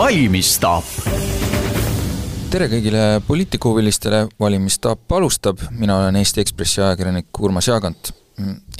valimisstaap. 0.00 0.84
tere 2.50 2.68
kõigile 2.72 3.02
poliitikahuvilistele, 3.26 4.22
valimisstaap 4.40 5.12
alustab, 5.12 5.60
mina 5.76 5.98
olen 6.00 6.16
Eesti 6.16 6.40
Ekspressi 6.40 6.80
ajakirjanik 6.80 7.40
Urmas 7.44 7.68
Jaagant. 7.68 8.12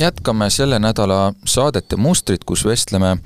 jätkame 0.00 0.48
selle 0.50 0.78
nädala 0.80 1.34
saadete 1.44 1.98
mustrit, 2.00 2.44
kus 2.48 2.64
vestleme 2.64 3.18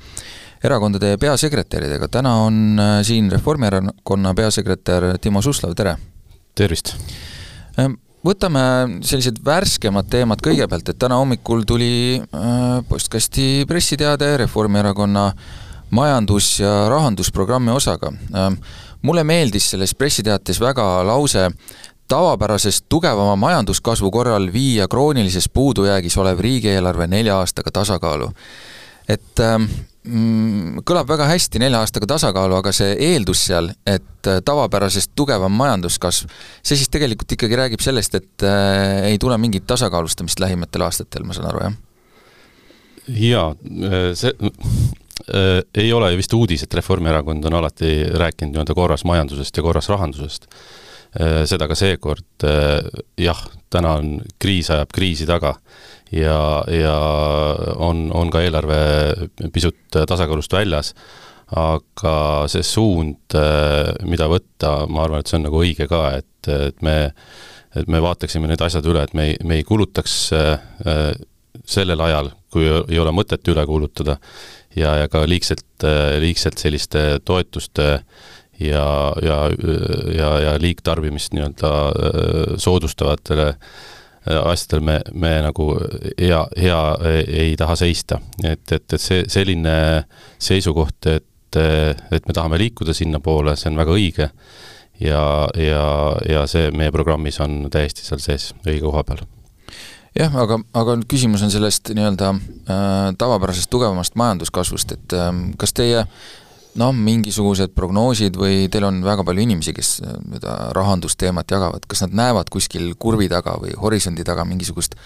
erakondade 0.63 1.13
peasekretäridega, 1.21 2.09
täna 2.11 2.35
on 2.43 2.79
äh, 2.79 2.99
siin 3.07 3.31
Reformierakonna 3.31 4.33
peasekretär 4.33 5.17
Timo 5.21 5.41
Suslov, 5.41 5.75
tere! 5.75 5.95
tervist! 6.55 6.97
võtame 8.25 8.65
sellised 9.05 9.39
värskemad 9.45 10.09
teemad 10.11 10.41
kõigepealt, 10.43 10.89
et 10.89 10.99
täna 10.99 11.21
hommikul 11.21 11.63
tuli 11.63 12.19
äh, 12.19 12.81
postkasti 12.89 13.63
pressiteade 13.69 14.35
Reformierakonna 14.43 15.29
majandus- 15.95 16.59
ja 16.59 16.89
rahandusprogrammi 16.91 17.71
osaga. 17.71 18.11
Ähm, 18.35 18.59
mulle 19.01 19.23
meeldis 19.23 19.69
selles 19.73 19.95
pressiteates 19.95 20.59
väga 20.61 20.85
lause, 21.07 21.49
tavapärasest 22.07 22.85
tugevama 22.89 23.35
majanduskasvu 23.35 24.11
korral 24.11 24.51
viia 24.53 24.87
kroonilises 24.87 25.49
puudujäägis 25.49 26.17
olev 26.17 26.39
riigieelarve 26.39 27.07
nelja 27.07 27.39
aastaga 27.39 27.71
tasakaalu. 27.71 28.31
et 29.09 29.39
ähm, 29.39 29.63
mm, 30.03 30.81
kõlab 30.85 31.09
väga 31.09 31.27
hästi 31.29 31.61
nelja 31.61 31.81
aastaga 31.83 32.07
tasakaalu, 32.15 32.57
aga 32.57 32.71
see 32.73 32.95
eeldus 33.11 33.43
seal, 33.49 33.69
et 33.85 34.29
äh, 34.29 34.39
tavapärasest 34.45 35.11
tugevam 35.15 35.53
majanduskasv, 35.53 36.29
see 36.65 36.79
siis 36.79 36.89
tegelikult 36.93 37.37
ikkagi 37.37 37.59
räägib 37.59 37.85
sellest, 37.85 38.17
et 38.17 38.45
äh, 38.45 39.11
ei 39.11 39.19
tule 39.21 39.37
mingit 39.37 39.67
tasakaalustamist 39.69 40.41
lähimatel 40.41 40.87
aastatel, 40.87 41.25
ma 41.25 41.37
saan 41.37 41.49
aru, 41.51 41.63
jah? 41.67 41.79
jaa, 43.29 43.49
äh, 43.89 44.11
see 44.17 44.33
ei 45.31 45.93
ole 45.95 46.09
vist 46.17 46.33
uudis, 46.35 46.65
et 46.65 46.73
Reformierakond 46.73 47.45
on 47.47 47.59
alati 47.61 47.91
rääkinud 48.19 48.51
nii-öelda 48.51 48.75
korras 48.75 49.05
majandusest 49.07 49.57
ja 49.57 49.63
korras 49.63 49.89
rahandusest 49.89 50.47
äh,. 50.49 51.43
seda 51.47 51.69
ka 51.71 51.75
seekord 51.75 52.43
äh,, 52.43 52.83
jah, 53.17 53.39
täna 53.71 53.95
on, 54.01 54.17
kriis 54.39 54.69
ajab 54.75 54.91
kriisi 54.95 55.27
taga 55.29 55.55
ja, 56.11 56.63
ja 56.67 56.97
on, 57.75 58.09
on 58.13 58.31
ka 58.33 58.43
eelarve 58.43 58.79
pisut 59.53 59.79
tasakaalust 59.95 60.53
väljas, 60.53 60.93
aga 61.55 62.15
see 62.51 62.65
suund, 62.65 63.35
mida 64.09 64.29
võtta, 64.31 64.77
ma 64.89 65.05
arvan, 65.05 65.21
et 65.21 65.29
see 65.29 65.39
on 65.39 65.47
nagu 65.47 65.61
õige 65.61 65.87
ka, 65.89 66.01
et, 66.19 66.49
et 66.49 66.81
me, 66.85 66.97
et 67.75 67.91
me 67.91 68.01
vaataksime 68.03 68.49
need 68.49 68.61
asjad 68.65 68.85
üle, 68.89 69.05
et 69.05 69.15
me 69.17 69.31
ei, 69.31 69.39
me 69.45 69.59
ei 69.59 69.67
kulutaks 69.67 70.17
sellel 71.65 72.01
ajal, 72.07 72.31
kui 72.53 72.67
ei 72.67 72.99
ole 73.01 73.11
mõtet 73.15 73.47
üle 73.51 73.65
kulutada, 73.67 74.17
ja, 74.75 74.95
ja 75.01 75.09
ka 75.11 75.23
liigselt, 75.27 75.65
liigselt 76.21 76.61
selliste 76.61 77.19
toetuste 77.25 77.89
ja, 78.59 78.87
ja, 79.23 79.39
ja, 80.15 80.29
ja 80.39 80.55
liigtarbimist 80.61 81.35
nii-öelda 81.35 81.71
soodustavatele 82.61 83.47
äh, 83.51 83.59
asjadel 84.25 84.83
me, 84.85 84.99
me 85.13 85.33
nagu 85.45 85.69
hea, 86.19 86.41
hea 86.57 86.81
ei 87.27 87.55
taha 87.59 87.75
seista. 87.79 88.19
et, 88.43 88.71
et, 88.71 88.93
et 88.93 89.01
see 89.01 89.23
selline 89.31 89.75
seisukoht, 90.41 91.11
et, 91.11 91.59
et 91.59 92.27
me 92.27 92.33
tahame 92.33 92.59
liikuda 92.59 92.93
sinnapoole, 92.93 93.55
see 93.55 93.71
on 93.71 93.79
väga 93.79 93.95
õige 93.95 94.29
ja, 94.99 95.23
ja, 95.59 95.85
ja 96.29 96.45
see 96.49 96.71
meie 96.75 96.91
programmis 96.95 97.39
on 97.43 97.65
täiesti 97.71 98.05
seal 98.07 98.23
sees, 98.23 98.53
õige 98.65 98.83
koha 98.87 99.05
peal 99.07 99.25
jah, 100.19 100.39
aga, 100.41 100.59
aga 100.73 100.97
küsimus 101.09 101.43
on 101.45 101.51
sellest 101.53 101.91
nii-öelda 101.95 102.31
äh, 102.31 103.11
tavapärasest 103.19 103.69
tugevamast 103.73 104.15
majanduskasvust, 104.19 104.95
et 104.95 105.15
äh, 105.15 105.29
kas 105.59 105.75
teie 105.75 106.05
noh, 106.79 106.91
mingisugused 106.95 107.73
prognoosid 107.75 108.37
või 108.39 108.65
teil 108.71 108.87
on 108.87 108.99
väga 109.05 109.23
palju 109.27 109.45
inimesi, 109.45 109.73
kes 109.75 109.95
seda 110.01 110.57
rahandusteemat 110.75 111.51
jagavad, 111.51 111.87
kas 111.87 112.03
nad 112.05 112.17
näevad 112.19 112.51
kuskil 112.53 112.93
kurvi 112.99 113.29
taga 113.31 113.57
või 113.61 113.75
horisondi 113.79 114.25
taga 114.27 114.45
mingisugust 114.47 114.97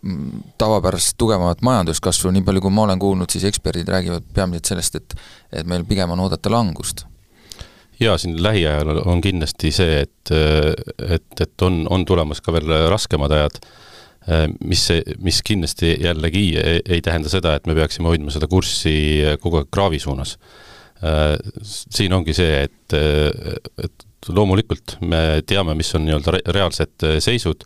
mm, 0.00 0.56
tavapärast 0.60 1.16
tugevamat 1.20 1.64
majanduskasvu, 1.64 2.32
nii 2.32 2.44
palju 2.46 2.64
kui 2.64 2.74
ma 2.74 2.86
olen 2.86 3.02
kuulnud, 3.02 3.32
siis 3.32 3.46
eksperdid 3.48 3.88
räägivad 3.92 4.28
peamiselt 4.34 4.72
sellest, 4.72 5.00
et 5.00 5.16
et 5.52 5.68
meil 5.68 5.84
pigem 5.84 6.10
on 6.14 6.20
oodata 6.24 6.50
langust. 6.50 7.04
jaa, 8.00 8.16
siin 8.18 8.42
lähiajal 8.42 9.02
on 9.04 9.20
kindlasti 9.20 9.70
see, 9.72 10.00
et, 10.00 10.32
et, 11.08 11.40
et 11.40 11.62
on, 11.62 11.86
on 11.90 12.04
tulemas 12.04 12.40
ka 12.40 12.52
veel 12.52 12.72
raskemad 12.90 13.30
ajad, 13.36 13.60
mis, 14.62 14.84
mis 15.18 15.40
kindlasti 15.42 15.96
jällegi 15.98 16.42
ei, 16.60 16.82
ei 16.96 17.00
tähenda 17.02 17.30
seda, 17.32 17.56
et 17.58 17.66
me 17.66 17.74
peaksime 17.74 18.06
hoidma 18.06 18.30
seda 18.30 18.46
kurssi 18.50 18.92
kogu 19.42 19.62
aeg 19.62 19.70
kraavi 19.74 19.98
suunas. 20.02 20.36
Äh, 21.02 21.34
siin 21.66 22.12
ongi 22.14 22.34
see, 22.36 22.60
et, 22.68 22.94
et 22.94 24.28
loomulikult 24.30 25.00
me 25.02 25.42
teame, 25.46 25.74
mis 25.74 25.90
on 25.98 26.04
nii-öelda 26.06 26.36
reaalsed 26.54 27.06
äh, 27.08 27.16
seisud 27.18 27.64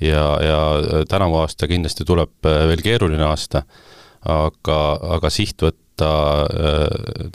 ja, 0.00 0.22
ja 0.40 0.60
tänavu 1.08 1.42
aasta 1.42 1.68
kindlasti 1.68 2.06
tuleb 2.08 2.48
äh, 2.48 2.62
veel 2.70 2.80
keeruline 2.80 3.26
aasta, 3.26 3.66
aga, 4.24 4.80
aga 5.18 5.32
siht 5.32 5.60
võtta 5.60 6.08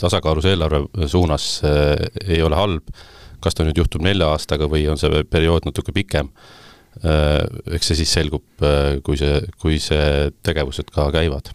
tasakaalus 0.02 0.48
eelarve 0.50 1.06
suunas 1.06 1.60
ei 1.62 2.40
ole 2.42 2.58
halb, 2.58 2.88
kas 3.38 3.54
ta 3.54 3.62
nüüd 3.68 3.78
juhtub 3.78 4.02
nelja 4.02 4.32
aastaga 4.34 4.66
või 4.72 4.88
on 4.90 4.98
see 4.98 5.22
periood 5.30 5.68
natuke 5.70 5.94
pikem, 5.94 6.32
eks 7.04 7.92
see 7.92 8.00
siis 8.00 8.14
selgub, 8.16 8.46
kui 9.04 9.20
see, 9.20 9.42
kui 9.62 9.82
see 9.84 10.32
tegevused 10.48 10.90
ka 10.96 11.10
käivad 11.14 11.52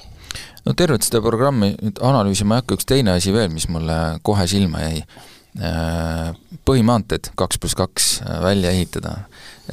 no 0.66 0.76
tervet 0.76 1.06
seda 1.06 1.22
programmi 1.24 1.72
nüüd 1.78 2.00
analüüsima 2.04 2.56
ei 2.56 2.62
hakka, 2.64 2.78
üks 2.78 2.88
teine 2.88 3.16
asi 3.16 3.34
veel, 3.34 3.50
mis 3.52 3.68
mulle 3.72 3.96
kohe 4.26 4.46
silma 4.50 4.82
jäi, 4.84 5.00
äh, 5.60 6.30
põhimaanteed 6.68 7.32
kaks 7.38 7.60
pluss 7.60 7.78
kaks 7.78 8.10
äh, 8.24 8.40
välja 8.44 8.74
ehitada. 8.74 9.20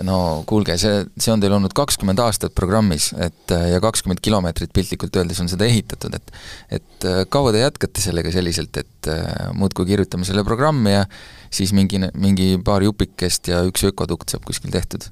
no 0.06 0.44
kuulge, 0.46 0.76
see, 0.78 1.08
see 1.18 1.32
on 1.34 1.42
teil 1.42 1.56
olnud 1.56 1.74
kakskümmend 1.78 2.20
aastat 2.22 2.54
programmis, 2.58 3.10
et 3.18 3.54
äh, 3.54 3.72
ja 3.74 3.82
kakskümmend 3.82 4.22
kilomeetrit 4.22 4.74
piltlikult 4.74 5.16
öeldes 5.18 5.42
on 5.42 5.50
seda 5.50 5.66
ehitatud, 5.66 6.14
et 6.14 6.32
et 6.80 7.08
kaua 7.34 7.54
te 7.54 7.64
jätkate 7.64 8.04
sellega 8.04 8.32
selliselt, 8.34 8.78
et 8.78 9.10
muudkui 9.58 9.88
kirjutame 9.90 10.26
selle 10.28 10.44
programmi 10.46 10.94
ja 10.94 11.06
siis 11.54 11.74
mingi, 11.74 12.02
mingi 12.14 12.56
paar 12.66 12.86
jupikest 12.86 13.50
ja 13.50 13.64
üks 13.66 13.86
ökodukt 13.90 14.34
saab 14.34 14.46
kuskil 14.48 14.74
tehtud? 14.74 15.10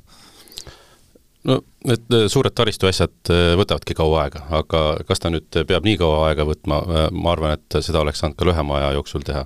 No 1.46 1.60
need 1.86 2.14
äh, 2.14 2.26
suured 2.32 2.56
taristuasjad 2.58 3.32
äh, 3.32 3.54
võtavadki 3.60 3.96
kaua 3.98 4.26
aega, 4.26 4.44
aga 4.60 4.84
kas 5.08 5.22
ta 5.22 5.32
nüüd 5.34 5.62
peab 5.70 5.88
nii 5.88 5.98
kaua 6.02 6.30
aega 6.30 6.46
võtma, 6.48 6.82
äh, 6.82 7.08
ma 7.14 7.34
arvan, 7.36 7.56
et 7.58 7.80
seda 7.86 8.02
oleks 8.02 8.22
saanud 8.24 8.38
ka 8.40 8.48
lühema 8.50 8.80
aja 8.82 8.94
jooksul 8.98 9.26
teha. 9.26 9.46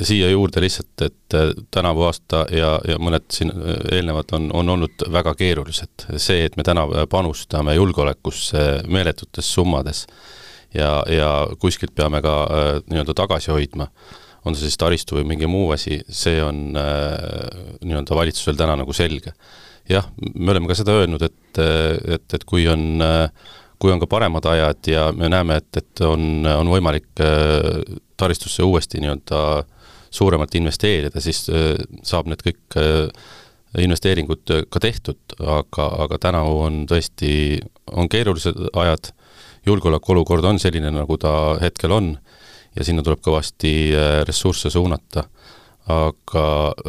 Siia 0.00 0.30
juurde 0.30 0.62
lihtsalt, 0.64 1.02
et 1.04 1.34
tänavu 1.70 2.06
aasta 2.06 2.46
ja, 2.50 2.70
ja 2.88 2.96
mõned 2.98 3.26
siin 3.30 3.52
eelnevad 3.92 4.32
on, 4.34 4.48
on 4.56 4.72
olnud 4.72 5.04
väga 5.12 5.34
keerulised. 5.38 6.06
see, 6.16 6.40
et 6.48 6.56
me 6.56 6.64
täna 6.66 6.86
panustame 7.12 7.76
julgeolekusse 7.76 8.64
meeletutes 8.88 9.52
summades 9.54 10.06
ja, 10.74 11.04
ja 11.06 11.28
kuskilt 11.60 11.92
peame 11.94 12.22
ka 12.24 12.34
nii-öelda 12.88 13.14
tagasi 13.14 13.52
hoidma, 13.52 13.90
on 14.44 14.56
see 14.56 14.68
siis 14.68 14.78
taristu 14.80 15.18
või 15.18 15.26
mingi 15.34 15.48
muu 15.50 15.70
asi, 15.74 15.98
see 16.08 16.42
on 16.44 16.74
nii-öelda 16.76 18.16
valitsusel 18.18 18.58
täna 18.58 18.76
nagu 18.76 18.92
selge. 18.96 19.32
Jah, 19.88 20.06
me 20.34 20.52
oleme 20.52 20.68
ka 20.68 20.76
seda 20.78 20.94
öelnud, 21.00 21.22
et, 21.24 21.60
et, 21.60 22.26
et 22.36 22.44
kui 22.48 22.66
on, 22.68 23.02
kui 23.84 23.92
on 23.92 24.00
ka 24.00 24.08
paremad 24.08 24.46
ajad 24.48 24.88
ja 24.88 25.06
me 25.12 25.28
näeme, 25.28 25.58
et, 25.60 25.68
et 25.76 26.02
on, 26.06 26.46
on 26.48 26.70
võimalik 26.72 27.20
äh, 27.20 27.96
taristusse 28.20 28.64
uuesti 28.64 29.02
nii-öelda 29.02 29.40
suuremalt 30.14 30.54
investeerida, 30.56 31.20
siis 31.20 31.44
äh, 31.52 31.74
saab 32.06 32.30
need 32.30 32.44
kõik 32.46 32.78
äh, 32.80 33.10
investeeringud 33.84 34.54
ka 34.70 34.80
tehtud, 34.80 35.36
aga, 35.40 35.88
aga 36.06 36.20
tänavu 36.22 36.60
on 36.62 36.84
tõesti, 36.88 37.58
on 37.92 38.08
keerulised 38.08 38.70
ajad, 38.72 39.10
julgeolekuolukord 39.66 40.46
on 40.46 40.60
selline, 40.62 40.92
nagu 40.94 41.18
ta 41.18 41.58
hetkel 41.60 41.92
on, 41.96 42.12
ja 42.74 42.84
sinna 42.84 43.02
tuleb 43.06 43.22
kõvasti 43.24 43.74
ressursse 44.26 44.70
suunata 44.70 45.28
aga 45.90 46.44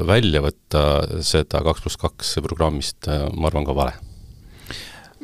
välja 0.07 0.41
võtta 0.43 0.83
seda 1.25 1.61
kaks 1.65 1.83
pluss 1.83 1.99
kaks 1.99 2.35
programmist, 2.45 3.07
äh, 3.11 3.27
ma 3.35 3.49
arvan, 3.49 3.67
ka 3.67 3.75
vale. 3.75 3.95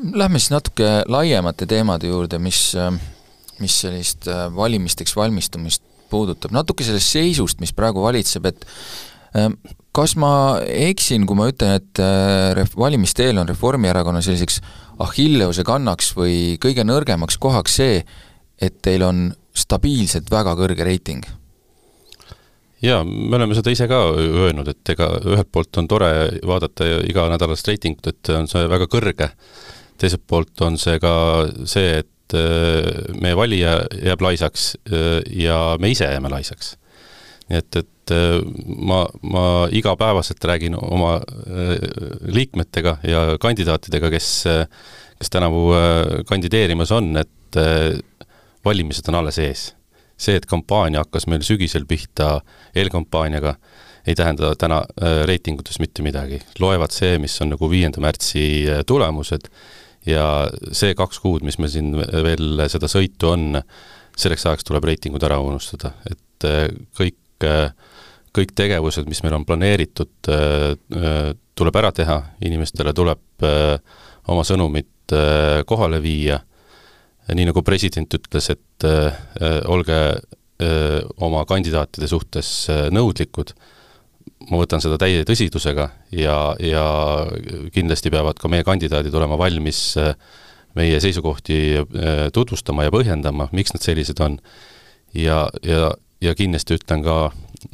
Lähme 0.01 0.39
siis 0.41 0.51
natuke 0.51 0.89
laiemate 1.11 1.67
teemade 1.69 2.09
juurde, 2.09 2.39
mis, 2.41 2.73
äh, 2.75 2.91
mis 3.61 3.77
sellist 3.85 4.27
äh, 4.27 4.49
valimisteks 4.55 5.15
valmistumist 5.15 5.83
puudutab, 6.11 6.51
natuke 6.51 6.83
sellest 6.83 7.13
seisust, 7.13 7.61
mis 7.63 7.71
praegu 7.71 8.03
valitseb, 8.03 8.49
et 8.49 8.65
kas 9.95 10.17
ma 10.19 10.59
eksin, 10.59 11.23
kui 11.23 11.37
ma 11.39 11.45
ütlen, 11.47 11.77
et 11.79 12.01
ref-, 12.57 12.73
valimiste 12.75 13.23
eel 13.23 13.39
on 13.39 13.47
Reformierakonna 13.47 14.19
selliseks 14.19 14.57
Achilleuse 14.99 15.63
kannaks 15.63 16.09
või 16.17 16.57
kõige 16.59 16.83
nõrgemaks 16.83 17.39
kohaks 17.39 17.77
see, 17.79 18.01
et 18.59 18.75
teil 18.83 19.07
on 19.07 19.29
stabiilselt 19.53 20.31
väga 20.31 20.55
kõrge 20.59 20.85
reiting 20.87 21.25
jaa, 22.81 23.03
me 23.05 23.37
oleme 23.37 23.55
seda 23.57 23.73
ise 23.73 23.87
ka 23.89 23.99
öelnud, 24.17 24.69
et 24.71 24.93
ega 24.93 25.09
ühelt 25.21 25.51
poolt 25.53 25.77
on 25.81 25.89
tore 25.91 26.11
vaadata 26.47 26.87
iganädalast 27.09 27.69
reitingut, 27.69 28.09
et 28.09 28.33
on 28.35 28.49
see 28.51 28.65
väga 28.71 28.87
kõrge, 28.91 29.29
teiselt 30.01 30.25
poolt 30.29 30.65
on 30.65 30.79
see 30.81 30.97
ka 31.01 31.13
see, 31.69 32.01
et 32.01 32.37
äh, 32.37 33.15
meie 33.21 33.37
valija 33.37 33.77
jääb 34.01 34.25
laisaks 34.25 34.71
äh, 34.89 35.21
ja 35.43 35.77
me 35.81 35.93
ise 35.93 36.09
jääme 36.09 36.31
laisaks. 36.33 36.75
nii 37.51 37.59
et, 37.59 37.75
et 37.83 38.13
ma, 38.65 39.03
ma 39.27 39.43
igapäevaselt 39.75 40.43
räägin 40.47 40.73
oma 40.75 41.17
liikmetega 42.23 42.95
ja 43.07 43.21
kandidaatidega, 43.39 44.09
kes, 44.11 44.29
kes 45.19 45.31
tänavu 45.31 45.65
kandideerimas 46.27 46.91
on, 46.95 47.11
et 47.19 47.59
valimised 48.65 49.07
on 49.09 49.21
alles 49.21 49.39
ees. 49.41 49.71
see, 50.21 50.37
et 50.37 50.45
kampaania 50.45 51.01
hakkas 51.01 51.25
meil 51.25 51.41
sügisel 51.41 51.87
pihta 51.89 52.43
eelkampaaniaga, 52.77 53.55
ei 54.05 54.15
tähenda 54.15 54.51
täna 54.55 54.83
äh, 55.01 55.23
reitingutes 55.25 55.79
mitte 55.79 56.03
midagi. 56.05 56.41
loevad 56.59 56.93
see, 56.93 57.17
mis 57.19 57.39
on 57.41 57.49
nagu 57.55 57.69
viienda 57.69 58.01
märtsi 58.01 58.43
äh, 58.69 58.83
tulemused 58.85 59.49
ja 60.05 60.25
see 60.71 60.93
kaks 60.97 61.19
kuud, 61.21 61.45
mis 61.45 61.57
meil 61.61 61.73
siin 61.73 61.95
veel 61.97 62.65
seda 62.69 62.89
sõitu 62.89 63.33
on, 63.33 63.61
selleks 64.17 64.45
ajaks 64.45 64.65
tuleb 64.67 64.85
reitingud 64.89 65.25
ära 65.25 65.39
unustada, 65.41 65.95
et 66.09 66.47
äh, 66.49 66.67
kõik, 66.97 67.17
kõik 68.37 68.53
tegevused, 68.53 69.09
mis 69.09 69.23
meil 69.25 69.33
on 69.33 69.45
planeeritud, 69.49 70.29
tuleb 71.57 71.77
ära 71.81 71.89
teha, 71.89 72.19
inimestele 72.45 72.93
tuleb 72.93 73.45
oma 74.29 74.43
sõnumit 74.45 75.15
kohale 75.65 75.97
viia, 76.03 76.37
nii 77.37 77.47
nagu 77.47 77.63
president 77.63 78.13
ütles, 78.17 78.49
et 78.53 78.85
olge 79.71 79.97
oma 81.23 81.41
kandidaatide 81.49 82.09
suhtes 82.11 82.49
nõudlikud 82.93 83.53
ma 84.49 84.59
võtan 84.61 84.81
seda 84.83 84.97
täie 85.01 85.25
tõsidusega 85.27 85.87
ja, 86.15 86.37
ja 86.61 86.85
kindlasti 87.73 88.11
peavad 88.13 88.39
ka 88.41 88.49
meie 88.51 88.65
kandidaadid 88.67 89.13
olema 89.17 89.37
valmis 89.39 89.81
äh, 90.01 90.15
meie 90.77 91.01
seisukohti 91.03 91.59
äh, 91.77 92.23
tutvustama 92.33 92.87
ja 92.87 92.93
põhjendama, 92.93 93.49
miks 93.55 93.75
nad 93.75 93.83
sellised 93.85 94.21
on. 94.23 94.39
ja, 95.13 95.43
ja, 95.67 95.91
ja 96.23 96.35
kindlasti 96.37 96.79
ütlen 96.79 97.03
ka 97.05 97.17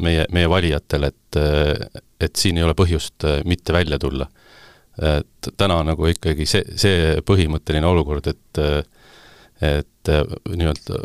meie, 0.04 0.26
meie 0.34 0.50
valijatele, 0.52 1.14
et, 1.14 1.40
äh, 1.40 2.04
et 2.20 2.36
siin 2.36 2.60
ei 2.60 2.68
ole 2.68 2.76
põhjust 2.78 3.28
mitte 3.46 3.76
välja 3.76 4.00
tulla. 4.02 4.28
et 4.98 5.48
täna 5.58 5.84
nagu 5.86 6.08
ikkagi 6.10 6.48
see, 6.50 6.64
see 6.74 7.20
põhimõtteline 7.22 7.86
olukord, 7.86 8.26
et 8.32 8.60
et 9.62 10.12
nii-öelda 10.12 11.04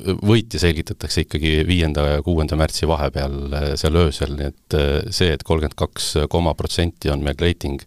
võitja 0.00 0.60
selgitatakse 0.62 1.26
ikkagi 1.26 1.60
viienda 1.68 2.04
ja 2.16 2.22
kuuenda 2.24 2.56
märtsi 2.58 2.88
vahepeal 2.90 3.36
äh, 3.52 3.68
seal 3.80 3.98
öösel, 4.00 4.34
nii 4.38 4.48
et 4.48 4.76
äh, 4.78 4.88
see, 5.14 5.32
et 5.34 5.44
kolmkümmend 5.46 5.76
kaks 5.78 6.14
koma 6.32 6.54
protsenti 6.58 7.12
on 7.12 7.22
meil 7.24 7.38
reiting, 7.40 7.82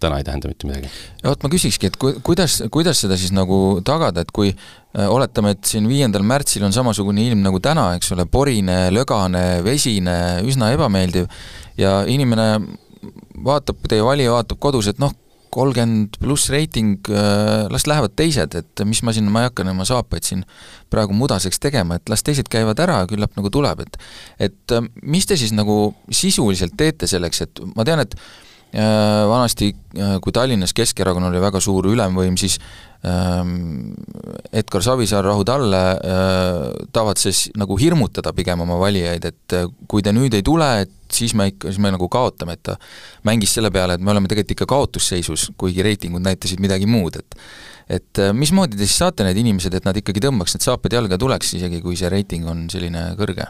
täna 0.00 0.18
ei 0.18 0.24
tähenda 0.24 0.48
mitte 0.48 0.68
midagi. 0.68 0.90
ja 1.20 1.30
vot 1.30 1.44
ma 1.44 1.52
küsikski, 1.52 1.90
et 1.90 1.98
ku-, 2.00 2.14
kuidas, 2.26 2.60
kuidas 2.72 3.02
seda 3.04 3.18
siis 3.20 3.34
nagu 3.36 3.80
tagada, 3.86 4.24
et 4.24 4.32
kui 4.34 4.50
äh, 4.50 5.06
oletame, 5.06 5.54
et 5.56 5.64
siin 5.68 5.88
viiendal 5.90 6.24
märtsil 6.26 6.64
on 6.66 6.74
samasugune 6.74 7.26
ilm 7.28 7.44
nagu 7.44 7.60
täna, 7.62 7.90
eks 7.98 8.14
ole, 8.16 8.26
porine, 8.30 8.82
lögane, 8.94 9.44
vesine, 9.66 10.16
üsna 10.48 10.72
ebameeldiv, 10.74 11.28
ja 11.80 12.00
inimene 12.08 12.52
vaatab, 13.44 13.84
teie 13.88 14.04
valija 14.04 14.32
vaatab 14.34 14.60
kodus, 14.60 14.90
et 14.90 15.00
noh, 15.00 15.12
kolmkümmend 15.54 16.18
pluss 16.22 16.50
reiting, 16.52 16.98
äh, 17.10 17.66
las 17.72 17.86
lähevad 17.90 18.14
teised, 18.18 18.54
et 18.58 18.82
mis 18.86 19.02
ma 19.06 19.14
siin, 19.14 19.30
ma 19.32 19.44
ei 19.44 19.50
hakka 19.50 19.66
oma 19.70 19.86
saapaid 19.88 20.26
siin 20.26 20.44
praegu 20.92 21.16
mudaseks 21.16 21.60
tegema, 21.62 21.98
et 21.98 22.12
las 22.12 22.24
teised 22.26 22.50
käivad 22.50 22.80
ära, 22.82 23.02
küllap 23.10 23.34
nagu 23.38 23.50
tuleb, 23.52 23.82
et 23.86 23.98
et 24.50 24.76
äh, 24.76 24.86
mis 25.02 25.26
te 25.26 25.38
siis 25.40 25.54
nagu 25.56 25.94
sisuliselt 26.10 26.76
teete 26.78 27.10
selleks, 27.10 27.42
et 27.46 27.64
ma 27.74 27.86
tean, 27.88 28.02
et 28.04 28.14
äh, 28.14 29.26
vanasti, 29.30 29.72
kui 30.22 30.32
Tallinnas 30.32 30.74
Keskerakonnal 30.76 31.34
oli 31.34 31.42
väga 31.42 31.60
suur 31.62 31.90
ülemvõim, 31.90 32.38
siis 32.38 32.60
ähm, 33.02 33.90
Edgar 34.54 34.86
Savisaar 34.86 35.26
rahu 35.26 35.42
talle 35.44 35.82
tavatses 36.94 37.48
nagu 37.58 37.78
hirmutada 37.80 38.30
pigem 38.36 38.62
oma 38.62 38.78
valijaid, 38.78 39.26
et 39.26 39.58
kui 39.90 40.06
te 40.06 40.14
nüüd 40.14 40.38
ei 40.38 40.46
tule, 40.46 40.70
et 40.86 40.94
siis 41.14 41.34
me 41.38 41.50
ikka, 41.50 41.70
siis 41.70 41.80
me 41.82 41.92
nagu 41.94 42.08
kaotame, 42.12 42.56
et 42.56 42.62
ta 42.66 42.76
mängis 43.28 43.54
selle 43.56 43.70
peale, 43.74 43.96
et 43.96 44.04
me 44.04 44.12
oleme 44.12 44.30
tegelikult 44.30 44.56
ikka 44.56 44.68
kaotusseisus, 44.70 45.50
kuigi 45.60 45.84
reitingud 45.86 46.24
näitasid 46.24 46.62
midagi 46.62 46.88
muud, 46.90 47.20
et 47.20 47.38
et 47.90 48.20
äh, 48.22 48.30
mismoodi 48.36 48.78
te 48.78 48.86
siis 48.86 49.00
saate 49.02 49.26
need 49.26 49.40
inimesed, 49.40 49.74
et 49.74 49.86
nad 49.86 49.96
ikkagi 49.98 50.22
tõmbaks 50.22 50.54
need 50.54 50.66
saapad 50.66 50.94
jalga 50.94 51.16
ja 51.16 51.22
tuleks, 51.22 51.56
isegi 51.58 51.80
kui 51.82 51.98
see 51.98 52.10
reiting 52.12 52.46
on 52.50 52.68
selline 52.72 53.10
kõrge? 53.18 53.48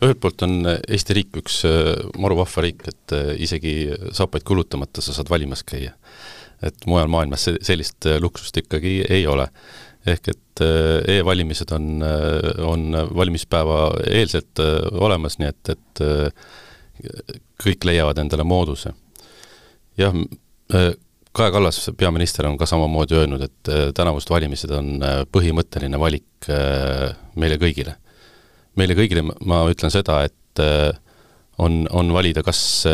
ühelt 0.00 0.16
poolt 0.16 0.40
on 0.46 0.64
Eesti 0.64 1.16
riik 1.16 1.40
üks 1.42 1.62
äh, 1.68 1.94
maru 2.20 2.38
vahva 2.40 2.64
riik, 2.64 2.84
et 2.88 3.16
äh, 3.16 3.32
isegi 3.40 3.74
saapaid 4.16 4.44
kulutamata 4.48 5.04
sa 5.04 5.16
saad 5.16 5.32
valimas 5.32 5.64
käia. 5.64 5.96
et 6.60 6.84
mujal 6.86 7.08
maailmas 7.08 7.48
sellist 7.64 8.04
luksust 8.20 8.56
ikkagi 8.60 9.00
ei 9.08 9.26
ole 9.26 9.48
ehk 10.08 10.30
et 10.32 10.62
äh, 10.64 11.18
e-valimised 11.18 11.72
on, 11.76 11.88
äh, 12.02 12.64
on 12.64 12.94
valimispäeva 13.16 13.80
eelselt 14.08 14.60
äh, 14.62 14.78
olemas, 15.00 15.38
nii 15.40 15.50
et, 15.50 15.74
et 15.74 16.04
kõik 17.60 17.84
leiavad 17.88 18.18
endale 18.20 18.44
mooduse. 18.44 18.92
jah, 20.00 20.14
Kaja 21.30 21.52
Kallas, 21.54 21.78
peaminister, 21.96 22.46
on 22.48 22.56
ka 22.58 22.66
samamoodi 22.66 23.14
öelnud, 23.14 23.42
et 23.44 23.70
tänavused 23.94 24.32
valimised 24.32 24.72
on 24.74 24.98
põhimõtteline 25.30 25.98
valik 26.00 26.48
meile 27.38 27.58
kõigile. 27.60 27.94
meile 28.76 28.96
kõigile 28.98 29.22
ma 29.24 29.62
ütlen 29.70 29.94
seda, 29.94 30.24
et 30.26 30.62
on, 31.62 31.84
on 31.90 32.12
valida, 32.12 32.42
kas 32.42 32.84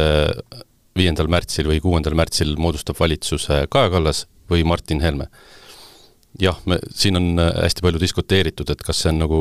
viiendal 0.97 1.31
märtsil 1.33 1.71
või 1.71 1.81
kuuendal 1.81 2.15
märtsil 2.19 2.55
moodustab 2.61 3.01
valitsuse 3.01 3.65
Kaja 3.73 3.91
Kallas 3.97 4.27
või 4.51 4.67
Martin 4.69 5.01
Helme 5.01 5.31
jah, 6.41 6.59
me, 6.67 6.79
siin 6.95 7.19
on 7.19 7.41
äh, 7.41 7.53
hästi 7.65 7.85
palju 7.85 8.01
diskuteeritud, 8.03 8.71
et 8.73 8.85
kas 8.85 9.03
see 9.03 9.13
on 9.13 9.23
nagu, 9.25 9.41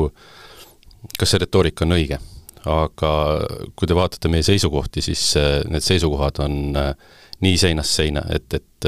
kas 1.18 1.32
see 1.32 1.42
retoorika 1.42 1.86
on 1.86 1.96
õige. 1.98 2.20
aga 2.66 3.10
kui 3.78 3.86
te 3.86 3.94
vaatate 3.94 4.26
meie 4.26 4.42
seisukohti, 4.42 5.02
siis 5.04 5.20
äh, 5.38 5.60
need 5.70 5.84
seisukohad 5.86 6.40
on 6.42 6.56
äh, 6.76 6.88
nii 7.44 7.58
seinast 7.60 7.94
seina, 7.94 8.24
et, 8.32 8.48
et 8.56 8.86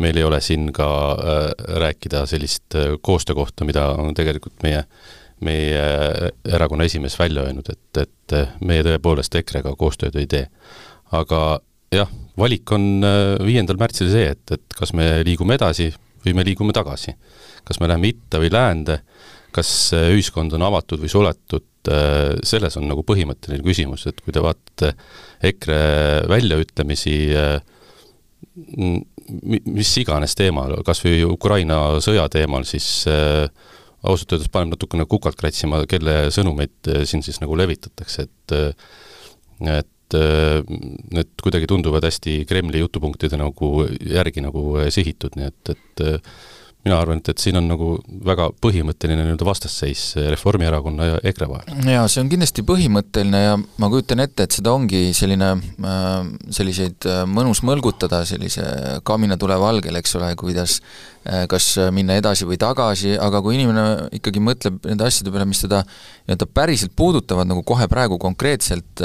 meil 0.00 0.16
ei 0.16 0.24
ole 0.24 0.38
siin 0.40 0.70
ka 0.72 0.86
rääkida 1.76 2.22
sellist 2.26 2.72
koostöö 3.04 3.36
kohta, 3.36 3.66
mida 3.68 3.90
on 4.00 4.14
tegelikult 4.16 4.64
meie, 4.64 4.80
meie 5.44 5.82
erakonna 6.48 6.86
esimees 6.88 7.18
välja 7.20 7.44
öelnud, 7.44 7.68
et, 7.68 8.00
et 8.00 8.36
meie 8.64 8.86
tõepoolest 8.86 9.36
EKRE-ga 9.42 9.74
koostööd 9.76 10.16
ei 10.16 10.24
tee. 10.24 10.46
aga 11.12 11.42
jah, 11.92 12.08
valik 12.40 12.72
on 12.72 13.04
viiendal 13.44 13.76
märtsil 13.76 14.08
see, 14.08 14.32
et, 14.32 14.56
et 14.56 14.80
kas 14.80 14.96
me 14.96 15.10
liigume 15.28 15.60
edasi, 15.60 15.92
või 16.26 16.36
me 16.36 16.44
liigume 16.46 16.74
tagasi. 16.76 17.16
kas 17.66 17.80
me 17.80 17.88
läheme 17.90 18.12
itta 18.12 18.38
või 18.38 18.52
läände, 18.52 19.00
kas 19.56 19.70
äh, 19.96 20.10
ühiskond 20.14 20.54
on 20.56 20.64
avatud 20.66 21.00
või 21.02 21.10
suletud, 21.10 21.66
äh, 21.90 22.36
selles 22.46 22.76
on 22.78 22.86
nagu 22.90 23.04
põhimõtteline 23.06 23.64
küsimus, 23.64 24.06
et 24.10 24.20
kui 24.24 24.34
te 24.34 24.42
vaatate 24.44 24.92
EKRE 25.50 25.80
väljaütlemisi 26.30 27.16
äh, 27.36 27.56
mis 29.66 29.90
iganes 30.00 30.36
teemal, 30.38 30.78
kas 30.86 31.02
või 31.04 31.24
Ukraina 31.26 31.98
sõja 32.04 32.28
teemal, 32.32 32.64
siis 32.68 32.86
ausalt 34.06 34.32
öeldes 34.32 34.48
paneb 34.52 34.72
natukene 34.72 35.04
kukalt 35.10 35.36
kratsima, 35.36 35.82
kelle 35.90 36.30
sõnumeid 36.32 36.88
siin 37.10 37.24
siis 37.26 37.42
nagu 37.42 37.58
levitatakse, 37.58 38.24
et 38.24 38.56
et 39.66 39.90
et 40.14 40.68
need 41.14 41.32
kuidagi 41.42 41.66
tunduvad 41.70 42.04
hästi 42.06 42.44
Kremli 42.48 42.82
jutupunktide 42.82 43.38
nagu 43.40 43.70
järgi 44.06 44.44
nagu 44.44 44.68
sihitud, 44.94 45.34
nii 45.38 45.50
et, 45.50 45.74
et 45.74 46.04
mina 46.86 46.98
arvan, 47.02 47.20
et, 47.20 47.32
et 47.32 47.42
siin 47.42 47.58
on 47.58 47.66
nagu 47.66 47.88
väga 48.26 48.48
põhimõtteline 48.62 49.24
nii-öelda 49.24 49.46
vastasseis 49.46 50.02
Reformierakonna 50.30 51.08
ja 51.08 51.16
EKRE 51.32 51.48
vahel. 51.50 51.80
jaa, 51.90 52.04
see 52.10 52.22
on 52.22 52.30
kindlasti 52.30 52.64
põhimõtteline 52.66 53.40
ja 53.42 53.56
ma 53.82 53.90
kujutan 53.92 54.22
ette, 54.22 54.46
et 54.46 54.56
seda 54.58 54.74
ongi 54.76 55.10
selline, 55.16 55.50
äh, 55.92 56.14
selliseid 56.58 57.08
äh, 57.10 57.24
mõnus 57.30 57.62
mõlgutada 57.66 58.22
sellise 58.28 58.64
kaaminatule 59.06 59.58
valgel, 59.60 59.98
eks 59.98 60.16
ole, 60.20 60.30
kuidas 60.38 60.78
äh, 60.78 61.44
kas 61.50 61.72
minna 61.94 62.18
edasi 62.20 62.46
või 62.48 62.60
tagasi, 62.62 63.16
aga 63.18 63.42
kui 63.42 63.58
inimene 63.58 64.12
ikkagi 64.20 64.42
mõtleb 64.42 64.78
nende 64.86 65.10
asjade 65.10 65.34
peale, 65.34 65.48
mis 65.50 65.64
teda 65.64 65.82
nii-öelda 65.86 66.50
päriselt 66.54 66.94
puudutavad, 66.96 67.50
nagu 67.50 67.66
kohe 67.66 67.90
praegu 67.90 68.20
konkreetselt, 68.22 69.02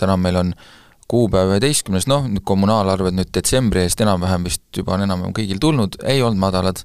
täna 0.00 0.16
meil 0.20 0.40
on 0.40 0.56
äh, 0.56 0.74
kuupäev 1.10 1.54
üheteistkümnes, 1.54 2.08
noh, 2.10 2.26
nüüd 2.30 2.44
kommunaalarved 2.46 3.14
nüüd 3.14 3.30
detsembri 3.34 3.84
eest 3.84 4.00
enam-vähem 4.02 4.46
vist 4.48 4.64
juba 4.74 4.96
on 4.96 5.06
enam-vähem 5.06 5.34
kõigil 5.36 5.60
tulnud, 5.62 5.98
ei 6.06 6.22
olnud 6.24 6.40
madalad, 6.42 6.82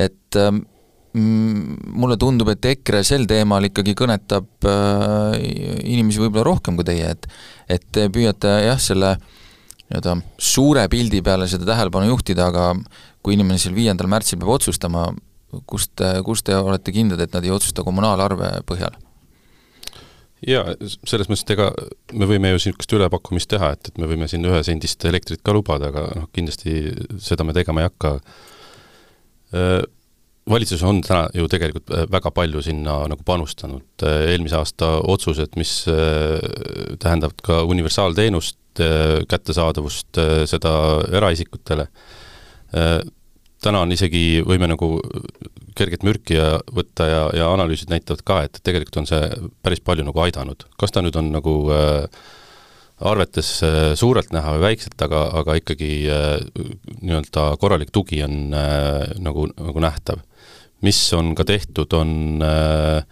et 0.00 0.38
ähm, 0.40 0.64
mm, 1.14 1.76
mulle 2.02 2.18
tundub, 2.20 2.50
et 2.50 2.70
EKRE 2.72 3.02
sel 3.06 3.28
teemal 3.30 3.68
ikkagi 3.70 3.94
kõnetab 3.98 4.66
äh, 4.66 5.36
inimesi 5.86 6.22
võib-olla 6.22 6.48
rohkem 6.50 6.78
kui 6.78 6.88
teie, 6.88 7.14
et 7.14 7.30
et 7.70 7.84
te 7.94 8.08
püüate 8.10 8.56
jah, 8.66 8.80
selle 8.82 9.14
nii-öelda 9.90 10.16
suure 10.38 10.86
pildi 10.90 11.22
peale 11.26 11.46
seda 11.50 11.66
tähelepanu 11.68 12.10
juhtida, 12.10 12.48
aga 12.50 12.72
kui 13.22 13.36
inimene 13.36 13.58
seal 13.62 13.76
viiendal 13.76 14.10
märtsil 14.10 14.38
peab 14.40 14.54
otsustama, 14.56 15.08
kust, 15.66 16.02
kust 16.26 16.46
te 16.46 16.58
olete 16.58 16.94
kindlad, 16.94 17.22
et 17.22 17.34
nad 17.34 17.46
ei 17.46 17.54
otsusta 17.54 17.86
kommunaalarve 17.86 18.60
põhjal? 18.66 18.98
Jaa, 20.48 20.74
selles 21.08 21.28
mõttes, 21.28 21.44
et 21.44 21.54
ega 21.56 21.70
me 22.16 22.28
võime 22.30 22.52
ju 22.52 22.58
niisugust 22.58 22.94
ülepakkumist 22.96 23.50
teha, 23.52 23.72
et, 23.76 23.90
et 23.90 24.00
me 24.00 24.08
võime 24.10 24.28
siin 24.30 24.46
ühesendist 24.48 25.04
elektrit 25.08 25.42
ka 25.44 25.54
lubada, 25.56 25.90
aga 25.92 26.06
noh, 26.16 26.28
kindlasti 26.36 26.94
seda 27.22 27.46
me 27.46 27.56
tegema 27.56 27.82
ei 27.82 27.90
hakka. 27.90 28.14
valitsus 30.50 30.82
on 30.86 31.00
täna 31.02 31.28
ju 31.34 31.48
tegelikult 31.50 31.90
väga 32.10 32.30
palju 32.30 32.62
sinna 32.62 32.96
nagu 33.10 33.22
panustanud, 33.26 34.04
eelmise 34.06 34.56
aasta 34.56 34.96
otsused, 35.12 35.56
mis 35.60 35.84
tähendavad 37.02 37.42
ka 37.42 37.62
universaalteenust, 37.68 38.58
kättesaadavust, 39.28 40.20
seda 40.48 40.72
eraisikutele, 41.18 41.88
täna 43.60 43.82
on 43.84 43.92
isegi, 43.92 44.40
võime 44.46 44.70
nagu 44.70 44.94
kerget 45.80 46.04
mürki 46.06 46.36
ja 46.36 46.58
võtta 46.74 47.08
ja, 47.08 47.22
ja 47.36 47.48
analüüsid 47.54 47.90
näitavad 47.92 48.22
ka, 48.26 48.42
et 48.46 48.60
tegelikult 48.66 49.00
on 49.02 49.08
see 49.10 49.30
päris 49.64 49.82
palju 49.84 50.06
nagu 50.06 50.22
aidanud. 50.22 50.66
kas 50.80 50.94
ta 50.94 51.02
nüüd 51.04 51.16
on 51.18 51.32
nagu 51.34 51.54
äh, 51.74 52.22
arvetes 53.00 53.52
äh, 53.64 53.78
suurelt 53.98 54.32
näha 54.34 54.56
või 54.56 54.66
väikselt, 54.68 54.98
aga, 55.06 55.24
aga 55.40 55.56
ikkagi 55.60 55.92
äh, 56.12 56.36
nii-öelda 57.00 57.46
korralik 57.60 57.92
tugi 57.94 58.22
on 58.26 58.54
äh, 58.56 59.16
nagu, 59.24 59.48
nagu 59.56 59.86
nähtav. 59.86 60.20
mis 60.80 61.00
on 61.12 61.34
ka 61.36 61.44
tehtud, 61.44 61.92
on 61.92 62.44
äh, 62.44 63.02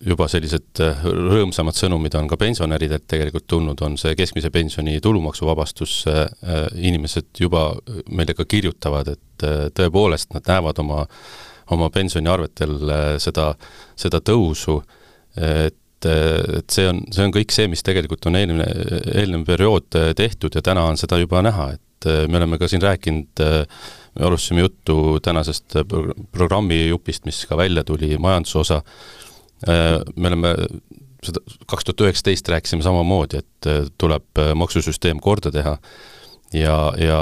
juba 0.00 0.24
sellised 0.32 0.80
äh, 0.80 1.02
rõõmsamad 1.04 1.76
sõnumid 1.76 2.14
on 2.16 2.28
ka 2.30 2.38
pensionäridelt 2.40 3.04
tegelikult 3.10 3.46
tulnud, 3.50 3.80
on 3.84 3.98
see 4.00 4.14
keskmise 4.16 4.48
pensioni 4.54 4.96
tulumaksuvabastus, 5.04 5.96
äh, 6.08 6.22
inimesed 6.80 7.28
juba 7.40 7.66
meile 8.08 8.32
ka 8.36 8.46
kirjutavad, 8.48 9.10
et 9.12 9.44
tõepoolest 9.76 10.32
nad 10.32 10.46
näevad 10.48 10.78
oma, 10.80 11.02
oma 11.74 11.90
pensioniarvetel 11.92 12.78
seda, 13.20 13.50
seda 13.98 14.20
tõusu, 14.24 14.78
et, 15.36 16.06
et 16.06 16.70
see 16.70 16.86
on, 16.88 17.02
see 17.12 17.26
on 17.26 17.34
kõik 17.34 17.52
see, 17.52 17.66
mis 17.68 17.82
tegelikult 17.84 18.24
on 18.30 18.38
eelmine, 18.38 18.68
eelnev 19.12 19.42
periood 19.48 19.90
tehtud 20.16 20.56
ja 20.56 20.62
täna 20.64 20.86
on 20.88 21.00
seda 21.00 21.18
juba 21.20 21.42
näha, 21.44 21.72
et 21.74 22.08
me 22.30 22.38
oleme 22.38 22.60
ka 22.62 22.70
siin 22.70 22.84
rääkinud 22.84 23.42
me 23.42 24.26
alustasime 24.28 24.62
juttu 24.62 25.18
tänasest 25.24 25.76
programmi 26.32 26.86
jupist, 26.86 27.26
mis 27.26 27.42
ka 27.50 27.58
välja 27.58 27.84
tuli, 27.84 28.14
majandusosa, 28.22 28.80
Äh, 28.84 29.33
me 29.66 30.28
oleme 30.28 30.54
seda 31.24 31.42
kaks 31.70 31.86
tuhat 31.88 32.04
üheksateist 32.06 32.48
rääkisime 32.52 32.84
samamoodi, 32.84 33.40
et 33.42 33.68
äh, 33.70 33.86
tuleb 34.00 34.26
äh, 34.40 34.52
maksusüsteem 34.58 35.22
korda 35.24 35.52
teha. 35.54 35.76
Ja, 36.54 36.76
ja, 37.00 37.20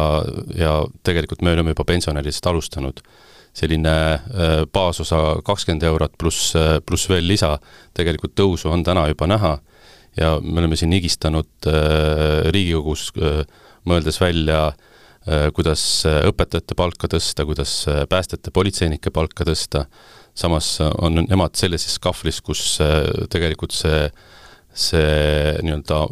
ja 0.58 0.72
tegelikult 1.06 1.42
me 1.42 1.54
oleme 1.54 1.72
juba 1.72 1.86
pensionäridest 1.88 2.46
alustanud. 2.46 3.00
selline 3.52 3.92
baasosa 4.72 5.18
kakskümmend 5.44 5.82
eurot 5.84 6.14
pluss, 6.18 6.54
pluss 6.88 7.08
veel 7.08 7.26
lisa, 7.28 7.58
tegelikult 7.92 8.32
tõusu 8.32 8.70
on 8.72 8.84
täna 8.84 9.02
juba 9.10 9.26
näha. 9.28 9.58
Ja 10.16 10.38
me 10.40 10.60
oleme 10.60 10.76
siin 10.76 10.92
higistanud 10.96 11.68
Riigikogus, 12.48 13.10
mõeldes 13.84 14.20
välja 14.20 14.72
kuidas 15.52 15.84
õpetajate 16.08 16.74
palka 16.74 17.12
tõsta, 17.12 17.44
kuidas 17.44 17.74
päästjate, 18.08 18.50
politseinike 18.56 19.12
palka 19.12 19.44
tõsta, 19.44 19.84
samas 20.34 20.78
on 20.80 21.22
nemad 21.28 21.56
sellises 21.58 21.98
kahvlis, 22.02 22.40
kus 22.44 22.62
äh, 22.82 23.04
tegelikult 23.32 23.74
see, 23.76 24.06
see 24.72 25.56
nii-öelda 25.64 26.02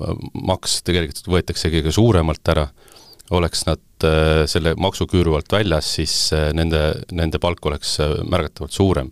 maks 0.46 0.80
tegelikult 0.86 1.30
võetakse 1.34 1.72
kõige 1.72 1.94
suuremalt 1.94 2.52
ära, 2.52 2.66
oleks 3.36 3.64
nad 3.68 4.06
äh, 4.06 4.44
selle 4.50 4.74
maksuküüru 4.80 5.36
alt 5.38 5.52
väljas, 5.52 5.94
siis 5.98 6.16
äh, 6.36 6.50
nende, 6.56 6.82
nende 7.16 7.40
palk 7.42 7.64
oleks 7.70 7.98
märgatavalt 8.28 8.76
suurem. 8.76 9.10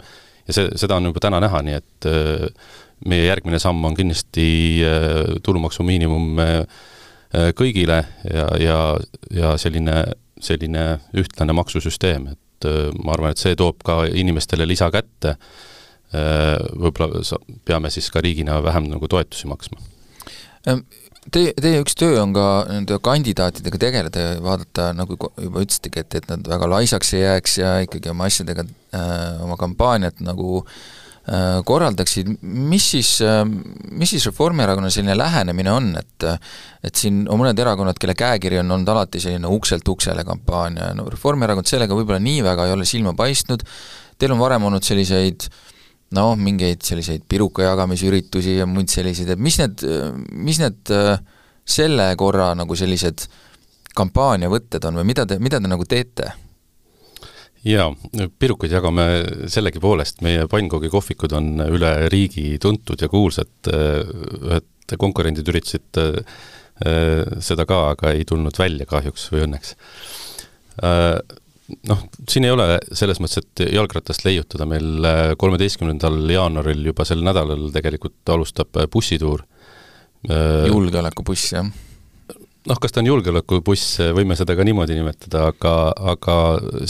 ja 0.49 0.59
see, 0.59 0.69
seda 0.81 0.99
on 0.99 1.11
juba 1.11 1.25
täna 1.25 1.41
näha, 1.45 1.63
nii 1.65 1.79
et 1.79 2.13
meie 3.09 3.27
järgmine 3.29 3.61
samm 3.63 3.85
on 3.85 3.95
kindlasti 3.95 4.47
tulumaksu 5.45 5.85
miinimum 5.87 6.41
kõigile 7.55 7.99
ja, 8.25 8.47
ja, 8.59 8.79
ja 9.31 9.53
selline, 9.61 10.01
selline 10.43 10.85
ühtlane 11.21 11.55
maksusüsteem, 11.55 12.31
et 12.33 12.41
et 12.59 12.69
äh, 12.71 12.93
ma 13.05 13.15
arvan, 13.15 13.35
et 13.35 13.43
see 13.43 13.57
toob 13.59 13.83
ka 13.87 14.03
inimestele 14.11 14.67
lisa 14.69 14.91
kätte, 14.95 15.37
äh, 16.13 16.55
võib-olla 16.75 17.23
peame 17.69 17.93
siis 17.95 18.11
ka 18.15 18.23
riigina 18.25 18.61
vähem 18.65 18.91
nagu 18.91 19.11
toetusi 19.11 19.51
maksma. 19.51 19.81
Ähm, 20.69 20.85
teie, 21.33 21.55
teie 21.57 21.83
üks 21.85 21.97
töö 21.99 22.21
on 22.23 22.35
ka 22.37 22.47
nende 22.69 22.99
kandidaatidega 23.05 23.81
tegeleda 23.81 24.25
ja 24.25 24.39
vaadata, 24.45 24.93
nagu 24.97 25.19
juba 25.19 25.65
ütlesitegi, 25.65 26.05
et, 26.05 26.21
et 26.23 26.31
nad 26.33 26.49
väga 26.51 26.71
laisaks 26.75 27.15
ei 27.15 27.25
jääks 27.25 27.59
ja 27.63 27.75
ikkagi 27.87 28.11
oma 28.13 28.29
asjadega 28.29 28.67
äh,, 28.95 29.45
oma 29.45 29.57
kampaaniat 29.61 30.25
nagu 30.25 30.65
äh, 30.65 30.98
korraldaksid, 31.67 32.31
mis 32.43 32.91
siis, 32.95 33.11
äh, 33.21 33.43
mis 33.91 34.15
siis 34.15 34.27
Reformierakonna 34.31 34.91
selline 34.91 35.17
lähenemine 35.19 35.73
on, 35.73 35.91
et 36.01 36.27
et 36.85 36.95
siin 36.95 37.25
on 37.29 37.41
mõned 37.41 37.59
erakonnad, 37.59 37.99
kelle 38.01 38.15
käekiri 38.17 38.61
on 38.63 38.71
olnud 38.71 38.89
alati 38.89 39.21
selline 39.21 39.51
ukselt 39.51 39.89
uksele 39.89 40.25
kampaania, 40.25 40.93
no 40.97 41.09
Reformierakond 41.11 41.69
sellega 41.69 41.97
võib-olla 41.97 42.21
nii 42.23 42.45
väga 42.47 42.69
ei 42.69 42.73
ole 42.77 42.87
silma 42.89 43.13
paistnud, 43.19 43.65
teil 44.19 44.33
on 44.33 44.41
varem 44.41 44.69
olnud 44.71 44.87
selliseid 44.87 45.49
noh, 46.17 46.33
mingeid 46.41 46.81
selliseid 46.87 47.27
piruka 47.29 47.67
jagamisüritusi 47.67 48.57
ja 48.63 48.67
muid 48.71 48.89
selliseid, 48.89 49.35
et 49.35 49.43
mis 49.43 49.59
need, 49.61 49.85
mis 50.33 50.63
need 50.63 50.95
äh, 50.97 51.19
selle 51.69 52.09
korra 52.17 52.55
nagu 52.57 52.79
sellised 52.79 53.29
kampaaniavõtted 53.99 54.85
on 54.89 55.03
või 55.03 55.11
mida 55.11 55.27
te, 55.29 55.37
mida 55.43 55.61
te 55.61 55.69
nagu 55.69 55.85
teete? 55.85 56.33
Jaa, 57.69 57.89
pirukaid 58.41 58.73
jagame 58.73 59.05
sellegipoolest, 59.51 60.23
meie 60.25 60.47
pannkoogi 60.51 60.91
kohvikud 60.93 61.35
on 61.37 61.51
üle 61.69 61.93
riigi 62.13 62.57
tuntud 62.63 63.01
ja 63.03 63.11
kuulsad, 63.13 63.71
ühed 63.73 64.97
konkurendid 64.97 65.49
üritasid 65.51 66.01
äh, 66.01 67.27
seda 67.45 67.67
ka, 67.69 67.83
aga 67.95 68.15
ei 68.17 68.25
tulnud 68.29 68.57
välja 68.59 68.87
kahjuks 68.89 69.29
või 69.35 69.45
õnneks. 69.49 69.75
Äh, 70.87 71.19
noh, 71.91 72.07
siin 72.31 72.47
ei 72.49 72.55
ole 72.55 72.79
selles 72.89 73.21
mõttes, 73.21 73.43
et 73.43 73.67
jalgratast 73.75 74.25
leiutada, 74.25 74.69
meil 74.71 75.05
äh, 75.05 75.35
kolmeteistkümnendal 75.41 76.23
jaanuaril 76.33 76.89
juba 76.93 77.05
sel 77.09 77.25
nädalal 77.27 77.69
tegelikult 77.75 78.35
alustab 78.37 78.87
bussituur. 78.93 79.45
julgeolekubuss, 80.29 81.53
jah 81.55 81.69
noh, 82.67 82.79
kas 82.81 82.95
ta 82.95 83.03
on 83.03 83.11
julgeolekubuss, 83.11 84.01
võime 84.17 84.37
seda 84.39 84.57
ka 84.59 84.67
niimoodi 84.67 84.97
nimetada, 84.99 85.49
aga, 85.53 85.75
aga 86.15 86.39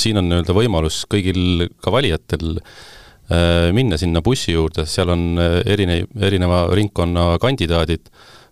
siin 0.01 0.21
on 0.21 0.31
nii-öelda 0.31 0.57
võimalus 0.57 1.03
kõigil 1.11 1.69
ka 1.85 1.93
valijatel 1.95 2.57
äh, 2.59 3.69
minna 3.77 3.99
sinna 4.01 4.23
bussi 4.25 4.55
juurde, 4.55 4.87
seal 4.89 5.13
on 5.15 5.29
äh, 5.43 5.61
erine-, 5.75 6.05
erineva 6.17 6.67
ringkonna 6.75 7.31
kandidaadid, 7.43 8.09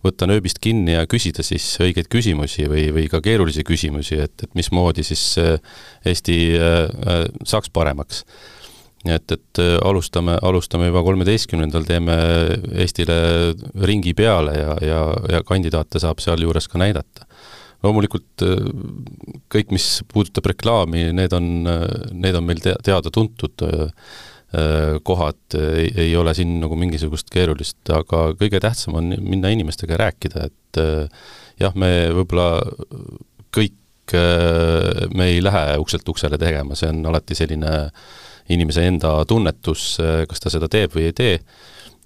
võtta 0.06 0.28
nööbist 0.28 0.60
kinni 0.62 0.94
ja 0.94 1.06
küsida 1.10 1.42
siis 1.42 1.64
õigeid 1.82 2.10
küsimusi 2.12 2.68
või, 2.70 2.90
või 2.94 3.06
ka 3.10 3.22
keerulisi 3.24 3.64
küsimusi, 3.66 4.20
et, 4.22 4.44
et 4.44 4.52
mismoodi 4.58 5.02
siis 5.06 5.32
äh, 5.42 5.56
Eesti 6.06 6.36
saaks 7.48 7.72
paremaks 7.74 8.22
nii 9.06 9.16
et, 9.16 9.34
et 9.36 9.60
äh, 9.62 9.76
alustame, 9.86 10.36
alustame 10.46 10.90
juba 10.90 11.02
kolmeteistkümnendal, 11.06 11.86
teeme 11.88 12.16
Eestile 12.82 13.18
ringi 13.86 14.14
peale 14.18 14.56
ja, 14.58 14.74
ja, 14.84 15.02
ja 15.36 15.42
kandidaate 15.46 16.02
saab 16.02 16.22
sealjuures 16.24 16.68
ka 16.72 16.80
näidata. 16.82 17.26
loomulikult 17.84 18.42
äh, 18.42 18.62
kõik, 19.52 19.74
mis 19.74 19.88
puudutab 20.12 20.48
reklaami, 20.52 21.10
need 21.14 21.36
on, 21.36 21.50
need 22.12 22.38
on 22.38 22.46
meil 22.48 22.62
te-, 22.64 22.76
teada-tuntud 22.86 23.66
äh, 23.66 24.12
kohad, 25.04 25.40
ei, 25.58 25.88
ei 26.06 26.12
ole 26.16 26.32
siin 26.34 26.54
nagu 26.62 26.76
mingisugust 26.78 27.28
keerulist, 27.34 27.80
aga 27.92 28.30
kõige 28.38 28.60
tähtsam 28.62 28.94
on 28.96 29.10
minna 29.20 29.50
inimestega 29.52 29.98
rääkida, 30.00 30.46
et 30.46 30.78
jah, 31.60 31.74
me 31.76 31.90
võib-olla 32.14 32.62
kõik, 33.52 34.14
me 35.18 35.26
ei 35.32 35.42
lähe 35.42 35.74
ukselt 35.82 36.08
uksele 36.08 36.38
tegema, 36.40 36.78
see 36.78 36.88
on 36.88 37.02
alati 37.10 37.36
selline 37.36 37.74
äh, 37.74 38.06
inimese 38.52 38.84
enda 38.86 39.18
tunnetus, 39.28 39.96
kas 40.28 40.42
ta 40.42 40.52
seda 40.52 40.68
teeb 40.70 40.94
või 40.94 41.08
ei 41.08 41.16
tee 41.16 41.38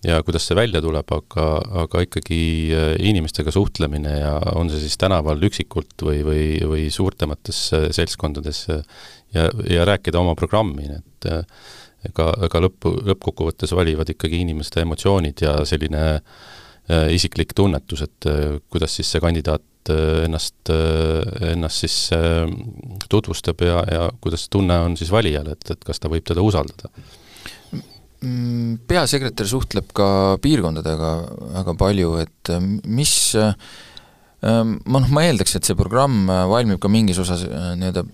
ja 0.04 0.20
kuidas 0.24 0.46
see 0.48 0.56
välja 0.56 0.80
tuleb, 0.82 1.12
aga, 1.12 1.46
aga 1.82 2.04
ikkagi 2.06 2.40
äh, 2.72 2.92
inimestega 3.10 3.52
suhtlemine 3.52 4.14
ja 4.22 4.32
on 4.56 4.70
see 4.72 4.84
siis 4.84 4.96
tänaval 5.00 5.42
üksikult 5.50 6.04
või, 6.06 6.22
või, 6.26 6.44
või 6.70 6.86
suurtemates 6.92 7.60
äh, 7.76 7.88
seltskondades 7.96 8.64
ja, 8.70 9.48
ja 9.68 9.84
rääkida 9.88 10.20
oma 10.20 10.34
programmi, 10.38 10.88
et 10.96 11.28
ega, 12.08 12.30
ega 12.46 12.64
lõppu, 12.64 12.94
lõppkokkuvõttes 13.10 13.76
valivad 13.76 14.08
ikkagi 14.14 14.40
inimeste 14.46 14.82
emotsioonid 14.86 15.44
ja 15.44 15.58
selline 15.68 16.06
isiklik 17.14 17.52
tunnetus, 17.54 18.00
et 18.02 18.26
kuidas 18.72 18.96
siis 18.96 19.06
see 19.12 19.20
kandidaat 19.22 19.62
ennast, 19.88 20.68
ennast 21.48 21.86
siis 21.86 21.94
tutvustab 23.08 23.62
ja, 23.64 23.80
ja 23.88 24.02
kuidas 24.20 24.44
tunne 24.52 24.76
on 24.84 24.98
siis 25.00 25.10
valijal, 25.14 25.48
et, 25.54 25.64
et 25.72 25.86
kas 25.86 26.02
ta 26.02 26.10
võib 26.12 26.26
teda 26.28 26.44
usaldada? 26.44 26.92
Mm, 28.20 28.82
peasekretär 28.84 29.48
suhtleb 29.48 29.94
ka 29.96 30.06
piirkondadega 30.44 31.12
väga 31.54 31.74
palju, 31.80 32.10
et 32.20 32.50
äh, 32.52 32.60
mis 32.84 33.12
äh, 33.32 33.54
ma 34.44 35.00
noh, 35.00 35.08
ma 35.08 35.22
eeldaks, 35.24 35.54
et 35.56 35.64
see 35.64 35.76
programm 35.78 36.28
äh, 36.28 36.42
valmib 36.50 36.82
ka 36.82 36.90
mingis 36.92 37.20
osas 37.22 37.46
nii-öelda 37.48 38.04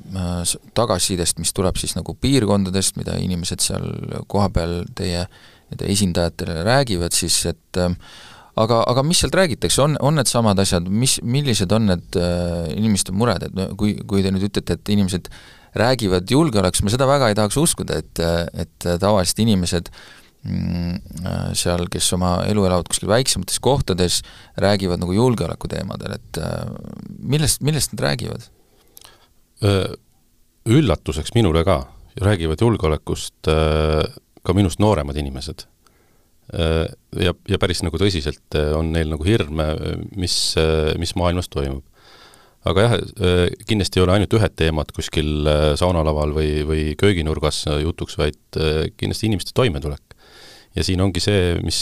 tagasisidest, 0.79 1.41
mis 1.43 1.51
tuleb 1.55 1.79
siis 1.83 1.97
nagu 1.99 2.15
piirkondadest, 2.23 2.95
mida 3.01 3.19
inimesed 3.19 3.67
seal 3.67 3.89
kohapeal 4.31 4.85
teie 4.95 5.25
nii-öelda 5.27 5.91
esindajatele 5.97 6.61
räägivad, 6.69 7.15
siis 7.15 7.41
et 7.51 7.83
aga, 8.61 8.81
aga 8.91 9.05
mis 9.07 9.21
sealt 9.23 9.37
räägitakse, 9.37 9.83
on, 9.85 9.97
on 10.05 10.17
needsamad 10.19 10.59
asjad, 10.63 10.89
mis, 10.89 11.19
millised 11.27 11.73
on 11.77 11.91
need 11.91 12.19
äh, 12.21 12.67
inimeste 12.77 13.15
mured, 13.17 13.47
et 13.49 13.57
no 13.57 13.69
kui, 13.79 13.97
kui 14.09 14.25
te 14.25 14.33
nüüd 14.35 14.49
ütlete, 14.49 14.79
et 14.79 14.93
inimesed 14.95 15.31
räägivad 15.77 16.31
julgeolekust, 16.33 16.87
ma 16.87 16.93
seda 16.93 17.09
väga 17.09 17.31
ei 17.31 17.37
tahaks 17.37 17.59
uskuda, 17.61 17.99
et, 18.01 18.23
et 18.57 18.87
tavalised 19.03 19.43
inimesed 19.45 19.91
mm, 20.47 20.97
äh, 21.21 21.51
seal, 21.59 21.85
kes 21.93 22.09
oma 22.17 22.39
elu 22.49 22.65
elavad 22.69 22.89
kuskil 22.89 23.13
väiksemates 23.13 23.61
kohtades, 23.65 24.23
räägivad 24.63 25.05
nagu 25.05 25.17
julgeoleku 25.17 25.69
teemadel, 25.73 26.17
et 26.17 26.41
äh, 26.41 26.65
millest, 27.21 27.65
millest 27.67 27.97
nad 27.97 28.09
räägivad? 28.11 28.51
Üllatuseks 30.67 31.33
minule 31.33 31.63
ka, 31.65 31.79
räägivad 32.21 32.61
julgeolekust 32.61 33.49
ka 34.47 34.55
minust 34.55 34.81
nooremad 34.83 35.17
inimesed. 35.19 35.65
Äh, 35.65 35.76
ja, 36.53 37.35
ja 37.51 37.59
päris 37.59 37.83
nagu 37.83 37.99
tõsiselt 37.99 38.57
äh, 38.59 38.71
on 38.77 38.93
neil 38.95 39.11
nagu 39.11 39.27
hirme, 39.27 39.67
mis, 40.19 40.37
äh, 40.61 40.95
mis 41.01 41.17
maailmas 41.19 41.51
toimub. 41.51 41.85
aga 42.67 42.83
jah, 42.83 42.95
kindlasti 43.67 44.01
ei 44.01 44.03
ole 44.03 44.15
ainult 44.17 44.33
ühed 44.35 44.55
teemad 44.59 44.89
kuskil 44.95 45.47
saunalaval 45.79 46.33
või, 46.35 46.51
või 46.67 46.85
kööginurgas 46.99 47.61
jutuks, 47.83 48.17
vaid 48.19 48.59
kindlasti 48.99 49.29
inimeste 49.29 49.55
toimetulek. 49.55 50.17
ja 50.75 50.83
siin 50.87 51.01
ongi 51.01 51.23
see, 51.23 51.61
mis, 51.63 51.79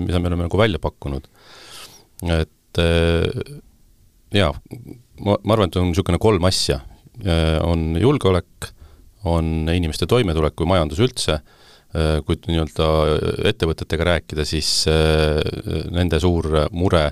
mida 0.00 0.20
me 0.20 0.30
oleme 0.30 0.46
nagu 0.46 0.60
välja 0.60 0.80
pakkunud. 0.80 1.28
et 2.32 2.80
jaa, 4.32 4.54
ma, 5.20 5.36
ma 5.36 5.52
arvan, 5.52 5.68
et 5.68 5.76
on 5.76 5.90
niisugune 5.90 6.20
kolm 6.20 6.48
asja. 6.48 6.80
on 7.68 8.00
julgeolek, 8.00 8.72
on 9.28 9.68
inimeste 9.68 10.08
toimetulek 10.08 10.56
või 10.56 10.72
majandus 10.72 11.04
üldse 11.04 11.42
Äh, 11.92 12.22
kui 12.24 12.38
nii-öelda 12.48 12.86
ettevõtetega 13.50 14.06
rääkida, 14.08 14.46
siis 14.48 14.86
äh, 14.88 15.42
nende 15.92 16.16
suur 16.22 16.46
mure 16.72 17.02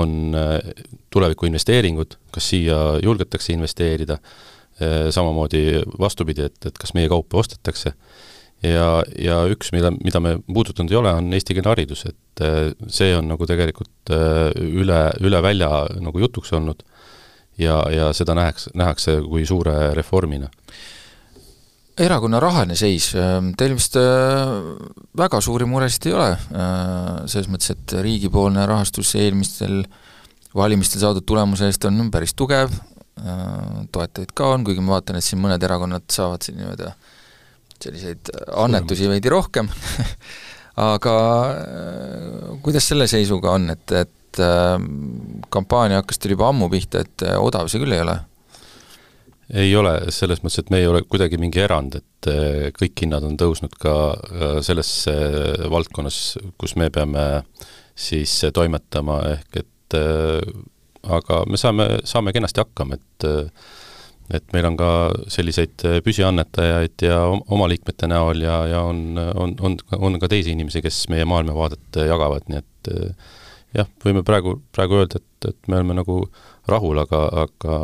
on 0.00 0.32
äh, 0.32 0.70
tuleviku 1.12 1.44
investeeringud, 1.50 2.16
kas 2.32 2.48
siia 2.54 2.78
julgetakse 3.04 3.52
investeerida, 3.52 4.18
samamoodi 5.14 5.84
vastupidi, 6.02 6.48
et, 6.48 6.56
et 6.66 6.78
kas 6.82 6.90
meie 6.96 7.06
kaupa 7.06 7.38
ostetakse, 7.38 7.92
ja, 8.66 8.88
ja 9.22 9.36
üks, 9.46 9.68
mida, 9.70 9.92
mida 9.94 10.18
me 10.18 10.32
puudutanud 10.48 10.90
ei 10.90 10.98
ole, 10.98 11.12
on 11.14 11.28
eestikeelne 11.36 11.70
haridus, 11.70 12.02
et 12.08 12.42
see 12.90 13.12
on 13.14 13.28
nagu 13.30 13.46
tegelikult 13.46 14.10
üle, 14.58 14.98
üle 15.22 15.42
välja 15.46 15.68
nagu 16.02 16.24
jutuks 16.24 16.50
olnud. 16.58 16.82
Ja, 17.54 17.84
ja 17.94 18.08
seda 18.18 18.34
nähakse, 18.34 18.72
nähakse 18.74 19.20
kui 19.28 19.46
suure 19.46 19.92
reformina 19.94 20.50
erakonna 22.00 22.40
rahaline 22.42 22.76
seis, 22.78 23.12
ähm, 23.18 23.52
teil 23.58 23.76
vist 23.78 23.94
äh, 23.98 24.54
väga 25.16 25.40
suuri 25.44 25.66
muresid 25.68 26.08
ei 26.08 26.16
ole, 26.16 26.30
äh, 26.34 27.10
selles 27.30 27.50
mõttes, 27.50 27.74
et 27.74 27.94
riigipoolne 28.02 28.64
rahastus 28.66 29.14
eelmistel 29.20 29.84
valimistel 30.54 31.02
saadud 31.02 31.26
tulemuse 31.26 31.68
eest 31.70 31.86
on 31.88 32.10
päris 32.14 32.34
tugev, 32.38 32.74
toetajaid 33.94 34.32
ka 34.34 34.48
on, 34.56 34.64
kuigi 34.66 34.82
ma 34.82 34.96
vaatan, 34.96 35.16
et 35.18 35.24
siin 35.24 35.38
mõned 35.42 35.62
erakonnad 35.62 36.02
saavad 36.10 36.42
siin 36.42 36.58
nii-öelda 36.58 36.90
selliseid 37.84 38.30
annetusi 38.58 39.06
veidi 39.10 39.30
rohkem 39.30 39.70
aga 40.94 41.14
kuidas 42.62 42.90
selle 42.90 43.06
seisuga 43.10 43.54
on, 43.54 43.70
et, 43.74 43.94
et 43.94 44.42
kampaania 45.54 46.02
hakkas 46.02 46.18
teil 46.22 46.34
juba 46.34 46.50
ammu 46.50 46.66
pihta, 46.74 47.04
et 47.06 47.26
odav 47.38 47.70
see 47.70 47.82
küll 47.82 47.94
ei 47.94 48.02
ole? 48.02 48.18
Ei 49.52 49.74
ole, 49.76 49.92
selles 50.14 50.40
mõttes, 50.42 50.62
et 50.62 50.72
me 50.72 50.80
ei 50.80 50.88
ole 50.88 51.02
kuidagi 51.04 51.38
mingi 51.40 51.60
erand, 51.64 51.98
et 52.00 52.28
eh, 52.32 52.70
kõik 52.76 53.04
hinnad 53.04 53.26
on 53.26 53.36
tõusnud 53.40 53.76
ka 53.80 53.94
eh, 54.14 54.58
selles 54.64 54.92
eh, 55.12 55.66
valdkonnas, 55.70 56.20
kus 56.60 56.76
me 56.80 56.90
peame 56.94 57.44
siis 57.94 58.32
toimetama, 58.54 59.20
ehk 59.36 59.60
et 59.60 59.96
aga 61.14 61.36
me 61.46 61.58
saame, 61.60 61.84
saame 62.08 62.32
kenasti 62.34 62.64
hakkama, 62.64 62.98
et 62.98 63.26
et 64.34 64.54
meil 64.56 64.64
on 64.64 64.76
ka 64.80 64.88
selliseid 65.30 65.82
püsiannetajaid 66.02 67.02
ja 67.04 67.18
oma 67.28 67.66
liikmete 67.68 68.08
näol 68.08 68.40
ja, 68.40 68.54
ja 68.66 68.80
on, 68.88 69.18
on, 69.20 69.52
on, 69.60 69.76
on 70.08 70.16
ka 70.18 70.30
teisi 70.32 70.54
inimesi, 70.56 70.80
kes 70.82 71.02
meie 71.12 71.26
maailmavaadet 71.28 72.00
jagavad, 72.08 72.48
nii 72.48 72.62
et 72.62 72.90
jah, 73.76 73.90
võime 74.02 74.24
praegu, 74.26 74.56
praegu 74.74 75.02
öelda, 75.02 75.20
et, 75.20 75.50
et 75.52 75.68
me 75.68 75.78
oleme 75.78 75.98
nagu 76.00 76.22
rahul, 76.72 77.04
aga, 77.04 77.20
aga 77.44 77.78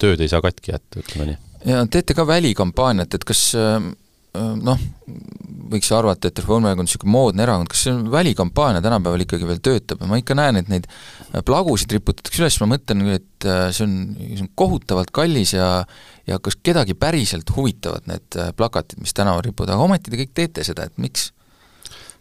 tööd 0.00 0.22
ei 0.24 0.30
saa 0.30 0.42
katki 0.44 0.74
jätta, 0.74 1.02
ütleme 1.02 1.32
nii. 1.32 1.38
ja 1.72 1.84
teete 1.90 2.16
ka 2.16 2.26
välikampaaniat, 2.28 3.14
et 3.16 3.26
kas 3.28 3.46
äh, 3.58 3.78
noh, 4.34 4.80
võiks 5.70 5.90
arvata, 5.94 6.28
et 6.28 6.40
Reformierakond 6.42 6.84
on 6.84 6.88
niisugune 6.88 7.12
moodne 7.14 7.44
erakond, 7.44 7.70
kas 7.70 7.84
see 7.86 7.94
välikampaania 8.12 8.82
tänapäeval 8.84 9.24
ikkagi 9.24 9.48
veel 9.48 9.62
töötab 9.64 10.02
ja 10.02 10.08
ma 10.10 10.18
ikka 10.20 10.36
näen, 10.38 10.58
et 10.60 10.70
neid 10.72 10.88
plagusid 11.46 11.94
riputatakse 11.94 12.42
üles, 12.42 12.58
ma 12.62 12.70
mõtlen, 12.74 13.04
et 13.14 13.48
äh, 13.48 13.68
see 13.74 13.86
on, 13.86 13.96
see 14.18 14.44
on 14.44 14.50
kohutavalt 14.58 15.14
kallis 15.14 15.54
ja 15.56 15.70
ja 16.24 16.38
kas 16.40 16.56
kedagi 16.56 16.96
päriselt 16.96 17.50
huvitavad 17.56 18.08
need 18.08 18.38
äh, 18.40 18.52
plakatid, 18.56 19.02
mis 19.04 19.14
tänaval 19.16 19.44
ripuvad, 19.44 19.74
aga 19.74 19.88
ometi 19.88 20.10
te 20.10 20.22
kõik 20.22 20.32
teete 20.36 20.64
seda, 20.66 20.88
et 20.88 20.96
miks? 20.98 21.30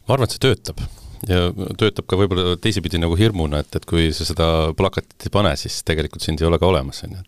ma 0.08 0.18
arvan, 0.18 0.28
et 0.28 0.36
see 0.36 0.44
töötab 0.44 0.84
ja 1.30 1.50
töötab 1.80 2.08
ka 2.10 2.18
võib-olla 2.20 2.56
teisipidi 2.62 3.00
nagu 3.02 3.16
hirmuna, 3.20 3.62
et, 3.64 3.78
et 3.78 3.86
kui 3.90 4.10
sa 4.16 4.28
seda 4.28 4.48
plakatit 4.78 5.28
ei 5.28 5.34
pane, 5.34 5.54
siis 5.60 5.82
tegelikult 5.88 6.26
sind 6.26 6.42
ei 6.42 6.50
ole 6.50 6.60
ka 6.62 6.70
olemas, 6.70 7.04
on 7.08 7.18
ju. 7.18 7.24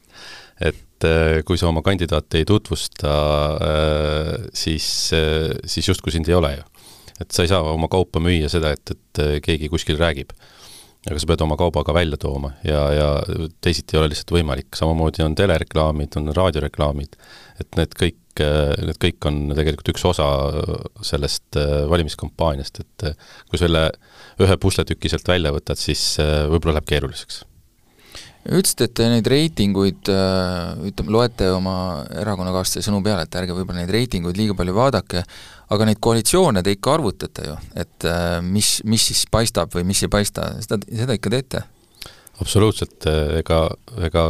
et 0.72 1.08
äh, 1.08 1.40
kui 1.48 1.60
sa 1.60 1.70
oma 1.70 1.84
kandidaati 1.86 2.42
ei 2.42 2.48
tutvusta, 2.50 3.14
äh, 3.68 4.50
siis, 4.56 4.88
äh, 5.16 5.54
siis 5.66 5.92
justkui 5.92 6.16
sind 6.16 6.30
ei 6.32 6.38
ole 6.38 6.56
ju. 6.58 6.68
et 7.22 7.32
sa 7.32 7.46
ei 7.46 7.52
saa 7.52 7.64
oma 7.72 7.88
kaupa 7.92 8.20
müüa 8.24 8.52
seda, 8.52 8.74
et, 8.76 8.96
et 8.96 9.24
keegi 9.46 9.72
kuskil 9.72 10.00
räägib. 10.02 10.36
aga 11.06 11.22
sa 11.22 11.30
pead 11.30 11.46
oma 11.46 11.56
kauba 11.60 11.84
ka 11.86 11.94
välja 11.94 12.18
tooma 12.18 12.56
ja, 12.66 12.82
ja 12.92 13.10
teisiti 13.62 13.96
ei 13.96 14.02
ole 14.02 14.12
lihtsalt 14.12 14.36
võimalik, 14.36 14.72
samamoodi 14.76 15.24
on 15.24 15.36
telereklaamid, 15.38 16.18
on 16.18 16.34
raadioreklaamid, 16.36 17.20
et 17.62 17.78
need 17.80 17.94
kõik 18.00 18.20
need 18.42 19.00
kõik 19.02 19.28
on 19.30 19.42
tegelikult 19.56 19.92
üks 19.94 20.06
osa 20.10 20.28
sellest 21.06 21.58
äh, 21.60 21.84
valimiskampaaniast, 21.92 22.80
et 22.84 23.10
äh, 23.10 23.34
kui 23.50 23.60
selle 23.62 23.88
ühe 24.44 24.58
pusletüki 24.62 25.12
sealt 25.12 25.28
välja 25.30 25.54
võtad, 25.56 25.80
siis 25.80 26.16
äh, 26.24 26.46
võib-olla 26.52 26.78
läheb 26.78 26.90
keeruliseks. 26.90 27.44
ütlesite, 28.46 28.90
et 28.90 29.04
neid 29.10 29.28
reitinguid, 29.32 30.10
ütleme, 30.86 31.14
loete 31.16 31.50
oma 31.56 31.78
erakonnakaaslaste 32.14 32.84
sõnu 32.86 33.02
peale, 33.06 33.26
et 33.26 33.38
ärge 33.42 33.56
võib-olla 33.58 33.82
neid 33.82 33.94
reitinguid 33.96 34.38
liiga 34.38 34.58
palju 34.58 34.76
vaadake, 34.78 35.24
aga 35.74 35.88
neid 35.90 36.02
koalitsioone 36.04 36.62
te 36.62 36.76
ikka 36.76 36.94
arvutate 37.00 37.48
ju, 37.48 37.56
et 37.82 38.10
mis, 38.46 38.78
mis 38.86 39.08
siis 39.10 39.26
paistab 39.32 39.74
või 39.74 39.88
mis 39.90 40.04
ei 40.06 40.14
paista, 40.14 40.52
seda, 40.62 40.78
seda 40.86 41.18
ikka 41.18 41.34
teete 41.34 41.64
absoluutselt, 42.42 43.06
ega, 43.40 43.60
ega 44.04 44.24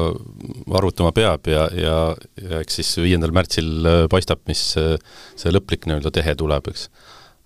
arvutama 0.78 1.12
peab 1.16 1.48
ja, 1.50 1.66
ja, 1.74 1.98
ja 2.42 2.62
eks 2.62 2.80
siis 2.80 2.92
viiendal 3.02 3.34
märtsil 3.36 3.90
äh, 3.90 4.02
paistab, 4.12 4.44
mis 4.50 4.62
äh, 4.82 4.96
see 5.38 5.54
lõplik 5.54 5.88
nii-öelda 5.88 6.12
tehe 6.14 6.36
tuleb, 6.38 6.70
eks. 6.72 6.90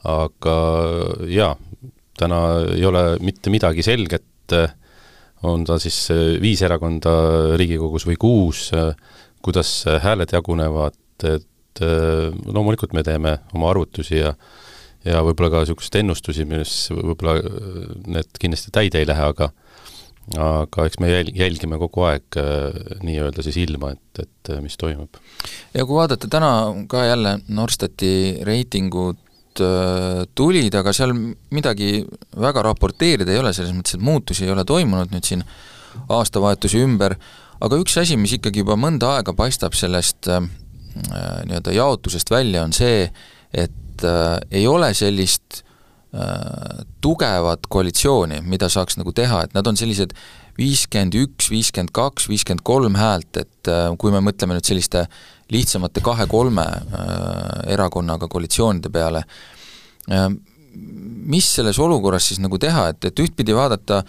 aga 0.10 0.56
jaa, 1.32 1.54
täna 2.20 2.42
ei 2.76 2.86
ole 2.88 3.04
mitte 3.24 3.52
midagi 3.54 3.86
selget, 3.86 4.26
on 5.48 5.64
ta 5.64 5.78
siis 5.80 6.10
viis 6.42 6.62
erakonda 6.66 7.12
Riigikogus 7.60 8.08
või 8.10 8.18
kuus, 8.20 8.64
kuidas 9.46 9.72
hääled 10.04 10.34
jagunevad, 10.34 10.98
et 11.30 11.84
loomulikult 12.50 12.96
me 12.98 13.04
teeme 13.08 13.38
oma 13.54 13.70
arvutusi 13.72 14.18
ja 14.20 14.34
ja 15.08 15.22
võib-olla 15.24 15.52
ka 15.54 15.62
niisuguseid 15.64 16.02
ennustusi, 16.02 16.46
mis 16.50 16.74
võib-olla 16.92 17.38
need 18.12 18.40
kindlasti 18.42 18.74
täide 18.76 19.00
ei 19.00 19.08
lähe, 19.08 19.30
aga 19.32 19.52
aga 20.38 20.86
eks 20.86 21.00
me 21.02 21.10
jäl-, 21.10 21.32
jälgime 21.36 21.80
kogu 21.82 22.04
aeg 22.10 22.38
äh, 22.38 23.00
nii-öelda 23.06 23.46
siis 23.46 23.58
ilma, 23.64 23.94
et, 23.96 24.22
et 24.26 24.52
äh, 24.54 24.62
mis 24.62 24.78
toimub. 24.78 25.18
ja 25.74 25.86
kui 25.86 25.98
vaadata 25.98 26.30
täna 26.30 26.52
ka 26.92 27.06
jälle 27.08 27.40
Norstati 27.48 28.14
reitingud 28.46 29.64
äh, 29.64 30.24
tulid, 30.36 30.76
aga 30.76 30.94
seal 30.94 31.16
midagi 31.56 32.04
väga 32.38 32.66
raporteerida 32.70 33.34
ei 33.34 33.42
ole, 33.42 33.54
selles 33.58 33.74
mõttes, 33.76 33.98
et 33.98 34.06
muutusi 34.06 34.46
ei 34.46 34.54
ole 34.54 34.66
toimunud 34.68 35.14
nüüd 35.16 35.26
siin 35.26 35.46
aastavahetuse 36.14 36.82
ümber, 36.86 37.18
aga 37.60 37.80
üks 37.82 37.98
asi, 38.02 38.18
mis 38.20 38.38
ikkagi 38.38 38.62
juba 38.62 38.78
mõnda 38.80 39.16
aega 39.18 39.34
paistab 39.38 39.78
sellest 39.78 40.30
äh, 40.30 40.44
nii-öelda 41.50 41.74
jaotusest 41.74 42.30
välja, 42.32 42.64
on 42.68 42.76
see, 42.76 43.08
et 43.54 44.06
äh, 44.06 44.38
ei 44.52 44.68
ole 44.70 44.94
sellist 44.98 45.64
tugevat 47.02 47.68
koalitsiooni, 47.70 48.40
mida 48.50 48.70
saaks 48.70 48.98
nagu 48.98 49.12
teha, 49.14 49.44
et 49.46 49.54
nad 49.54 49.68
on 49.70 49.78
sellised 49.78 50.16
viiskümmend 50.60 51.16
üks, 51.22 51.50
viiskümmend 51.54 51.94
kaks, 51.96 52.28
viiskümmend 52.32 52.64
kolm 52.66 52.98
häält, 53.00 53.30
et 53.38 53.70
äh, 53.72 53.88
kui 54.02 54.14
me 54.14 54.22
mõtleme 54.26 54.58
nüüd 54.58 54.68
selliste 54.68 55.06
lihtsamate 55.54 56.02
kahe-kolme 56.06 56.66
äh, 56.66 57.04
erakonnaga 57.76 58.30
koalitsioonide 58.30 58.92
peale, 58.94 59.24
mis 61.30 61.46
selles 61.54 61.78
olukorras 61.82 62.26
siis 62.32 62.40
nagu 62.42 62.58
teha, 62.62 62.88
et, 62.90 63.06
et 63.06 63.20
ühtpidi 63.22 63.54
vaadata 63.54 64.00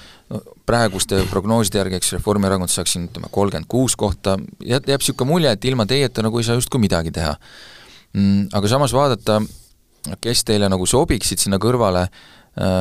praeguste 0.68 1.18
prognooside 1.28 1.80
järgi, 1.80 1.98
eks 2.00 2.14
Reformierakond 2.16 2.72
saaks 2.72 2.94
siin 2.94 3.08
ütleme, 3.10 3.28
kolmkümmend 3.34 3.68
kuus 3.68 3.96
kohta, 4.00 4.38
jääb, 4.64 4.88
jääb 4.88 5.02
niisugune 5.02 5.28
mulje, 5.28 5.52
et 5.52 5.66
ilma 5.68 5.84
teieta 5.90 6.24
nagu 6.24 6.40
ei 6.40 6.46
saa 6.46 6.56
justkui 6.56 6.80
midagi 6.80 7.12
teha 7.12 7.34
mm,. 7.34 8.48
Aga 8.56 8.72
samas 8.72 8.94
vaadata 8.96 9.40
kes 10.20 10.44
teile 10.48 10.68
nagu 10.72 10.86
sobiksid 10.88 11.42
sinna 11.42 11.58
kõrvale, 11.62 12.06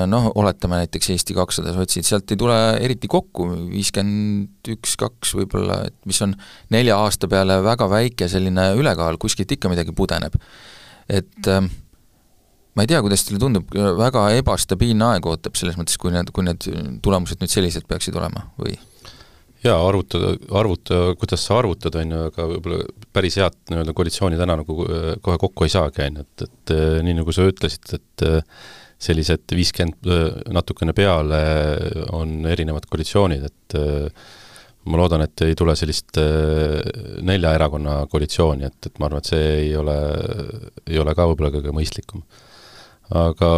noh, 0.10 0.30
oletame 0.40 0.82
näiteks 0.82 1.12
Eesti 1.14 1.36
kakssada 1.38 1.74
sotsid, 1.76 2.08
sealt 2.08 2.32
ei 2.34 2.40
tule 2.40 2.56
eriti 2.82 3.10
kokku, 3.12 3.46
viiskümmend 3.70 4.72
üks, 4.74 4.96
kaks 5.00 5.36
võib-olla, 5.38 5.84
et 5.92 5.98
mis 6.10 6.20
on 6.26 6.34
nelja 6.74 6.98
aasta 7.04 7.30
peale 7.32 7.60
väga 7.64 7.90
väike 7.92 8.28
selline 8.32 8.72
ülekaal, 8.80 9.20
kuskilt 9.22 9.52
ikka 9.56 9.72
midagi 9.72 9.94
pudeneb. 9.96 10.36
et 11.10 11.48
äh, 11.48 11.62
ma 12.76 12.86
ei 12.86 12.90
tea, 12.90 13.02
kuidas 13.06 13.26
teile 13.28 13.42
tundub, 13.42 13.72
väga 14.00 14.30
ebastabiilne 14.40 15.14
aeg 15.14 15.26
ootab 15.30 15.58
selles 15.60 15.78
mõttes, 15.80 15.98
kui 16.02 16.14
need, 16.16 16.34
kui 16.34 16.46
need 16.48 16.70
tulemused 17.06 17.42
nüüd 17.42 17.52
sellised 17.52 17.88
peaksid 17.90 18.18
olema 18.20 18.50
või? 18.60 18.78
Jaa, 19.64 19.80
arvutada, 19.84 20.34
arvutada, 20.56 21.14
kuidas 21.20 21.44
sa 21.46 21.60
arvutad, 21.60 21.96
on 22.00 22.14
ju, 22.16 22.26
aga 22.30 22.48
võib-olla 22.54 23.08
päris 23.16 23.40
head 23.42 23.58
nii-öelda 23.72 23.96
koalitsiooni 23.98 24.40
täna 24.40 24.60
nagu 24.62 24.76
äh, 24.86 25.08
kohe 25.24 25.40
kokku 25.42 25.68
ei 25.68 25.74
saagi, 25.74 26.06
on 26.08 26.20
ju, 26.22 26.28
et, 26.28 26.46
et 26.48 26.76
äh, 26.76 27.00
nii, 27.06 27.18
nagu 27.20 27.36
sa 27.36 27.48
ütlesid, 27.50 27.90
et 27.98 28.28
äh, 28.28 28.62
sellised 29.00 29.56
viiskümmend 29.56 30.10
natukene 30.52 30.92
peale 30.96 31.38
on 32.12 32.44
erinevad 32.52 32.84
koalitsioonid, 32.92 33.46
et 33.48 33.76
ma 34.92 35.00
loodan, 35.00 35.24
et 35.24 35.44
ei 35.46 35.56
tule 35.56 35.72
sellist 35.80 36.20
nelja 37.24 37.54
erakonna 37.56 37.94
koalitsiooni, 38.12 38.68
et, 38.68 38.90
et 38.90 39.00
ma 39.00 39.08
arvan, 39.08 39.24
et 39.24 39.32
see 39.32 39.46
ei 39.62 39.72
ole, 39.80 39.96
ei 40.84 41.00
ole 41.00 41.16
ka 41.16 41.30
võib-olla 41.32 41.54
kõige 41.54 41.72
mõistlikum. 41.78 42.26
Aga 43.16 43.54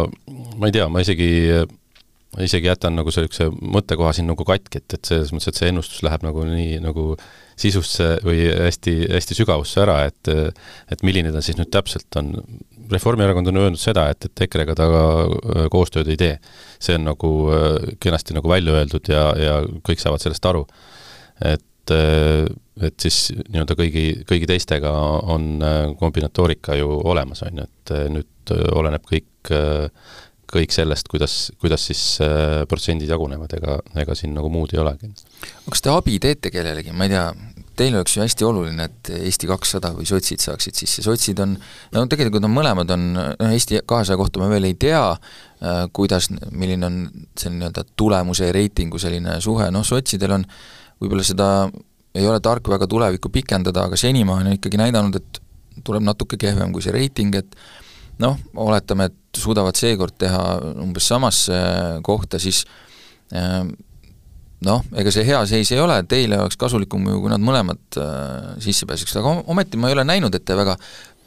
ma 0.62 0.70
ei 0.70 0.76
tea, 0.78 0.86
ma 0.86 1.02
isegi, 1.02 1.32
isegi 2.40 2.70
jätan 2.70 2.94
nagu 2.96 3.12
niisuguse 3.12 3.50
mõttekoha 3.52 4.14
siin 4.16 4.30
nagu 4.30 4.44
katki, 4.48 4.80
et, 4.80 4.94
et 4.96 5.08
selles 5.08 5.32
mõttes, 5.34 5.50
et 5.52 5.58
see 5.58 5.68
ennustus 5.68 6.00
läheb 6.06 6.22
nagu 6.24 6.44
nii 6.48 6.78
nagu 6.80 7.10
sisusse 7.60 8.06
või 8.24 8.46
hästi, 8.48 8.94
hästi 9.12 9.36
sügavusse 9.36 9.82
ära, 9.84 9.98
et 10.08 10.30
et 10.32 11.04
milline 11.04 11.32
ta 11.34 11.42
siis 11.44 11.58
nüüd 11.60 11.72
täpselt 11.72 12.20
on. 12.20 12.32
Reformierakond 12.92 13.48
on 13.48 13.60
öelnud 13.60 13.80
seda, 13.80 14.08
et, 14.12 14.26
et 14.26 14.44
EKRE-ga 14.46 14.74
ta 14.76 14.86
äh, 14.92 15.66
koostööd 15.72 16.08
ei 16.12 16.18
tee. 16.20 16.32
see 16.82 16.96
on 16.98 17.06
nagu 17.06 17.28
äh, 17.52 17.92
kenasti 18.00 18.34
nagu 18.36 18.48
välja 18.48 18.74
öeldud 18.80 19.12
ja, 19.12 19.28
ja 19.38 19.54
kõik 19.86 20.02
saavad 20.02 20.24
sellest 20.24 20.48
aru. 20.48 20.66
et 21.44 21.94
äh, 21.94 22.48
et 22.82 22.96
siis 23.04 23.28
nii-öelda 23.36 23.76
kõigi, 23.76 24.04
kõigi 24.24 24.46
teistega 24.48 24.90
on 25.28 25.60
kombinatoorika 26.00 26.74
ju 26.80 26.88
olemas, 27.04 27.42
on 27.44 27.60
ju, 27.60 27.66
et 27.68 27.92
nüüd 28.10 28.52
oleneb 28.72 29.04
kõik 29.06 29.52
kõik, 30.52 30.74
sellest, 30.74 31.08
kuidas, 31.10 31.36
kuidas 31.60 31.86
siis 31.88 32.02
äh, 32.24 32.62
protsendid 32.68 33.10
jagunevad, 33.10 33.52
ega, 33.58 33.78
ega 34.02 34.16
siin 34.18 34.34
nagu 34.36 34.50
muud 34.52 34.74
ei 34.74 34.82
olegi. 34.82 35.10
kas 35.68 35.84
te 35.84 35.92
abi 35.92 36.18
teete 36.22 36.52
kellelegi, 36.54 36.94
ma 36.96 37.08
ei 37.08 37.14
tea, 37.14 37.24
teile 37.78 38.00
oleks 38.00 38.16
ju 38.16 38.22
hästi 38.22 38.46
oluline, 38.46 38.88
et 38.90 39.12
Eesti 39.16 39.48
kakssada 39.48 39.92
või 39.96 40.08
sotsid 40.08 40.42
saaksid 40.44 40.76
sisse, 40.76 41.04
sotsid 41.04 41.40
on, 41.44 41.56
no 41.94 42.04
tegelikult 42.10 42.44
on 42.48 42.54
mõlemad 42.54 42.92
on, 42.96 43.08
noh 43.16 43.54
Eesti 43.54 43.80
kahesaja 43.88 44.20
kohta 44.20 44.42
ma 44.42 44.50
veel 44.52 44.68
ei 44.68 44.76
tea, 44.80 45.04
äh, 45.12 45.84
kuidas, 45.96 46.28
milline 46.50 46.88
on 46.88 47.00
see 47.38 47.54
nii-öelda 47.54 47.86
tulemuse 47.96 48.50
ja 48.50 48.56
reitingu 48.56 49.00
selline 49.02 49.40
suhe, 49.44 49.70
noh 49.72 49.86
sotsidel 49.86 50.36
on 50.36 50.46
võib-olla 51.02 51.24
seda 51.26 51.48
ei 52.14 52.26
ole 52.28 52.40
tark 52.44 52.68
väga 52.68 52.86
tulevikku 52.90 53.30
pikendada, 53.32 53.86
aga 53.88 53.96
senimaani 53.96 54.52
on 54.52 54.58
ikkagi 54.58 54.80
näidanud, 54.80 55.16
et 55.16 55.40
tuleb 55.84 56.04
natuke 56.04 56.36
kehvem 56.40 56.72
kui 56.74 56.84
see 56.84 56.92
reiting, 56.92 57.34
et 57.40 57.56
noh, 58.20 58.36
oletame, 58.60 59.08
et 59.08 59.16
suudavad 59.38 59.78
seekord 59.78 60.16
teha 60.20 60.42
umbes 60.82 61.06
samasse 61.08 61.56
kohta, 62.04 62.40
siis 62.42 62.64
ähm, 63.36 63.72
noh, 64.66 64.82
ega 64.98 65.12
see 65.14 65.24
hea 65.26 65.40
seis 65.50 65.72
ei 65.74 65.80
ole, 65.82 65.96
teile 66.10 66.38
oleks 66.42 66.58
kasulikum 66.60 67.06
ju, 67.10 67.22
kui 67.24 67.32
nad 67.32 67.42
mõlemad 67.42 68.00
äh, 68.00 68.52
sisse 68.62 68.88
pääseks, 68.88 69.16
aga 69.20 69.38
ometi 69.52 69.80
ma 69.80 69.90
ei 69.90 69.96
ole 69.96 70.06
näinud, 70.08 70.34
et 70.38 70.44
te 70.46 70.56
väga 70.58 70.76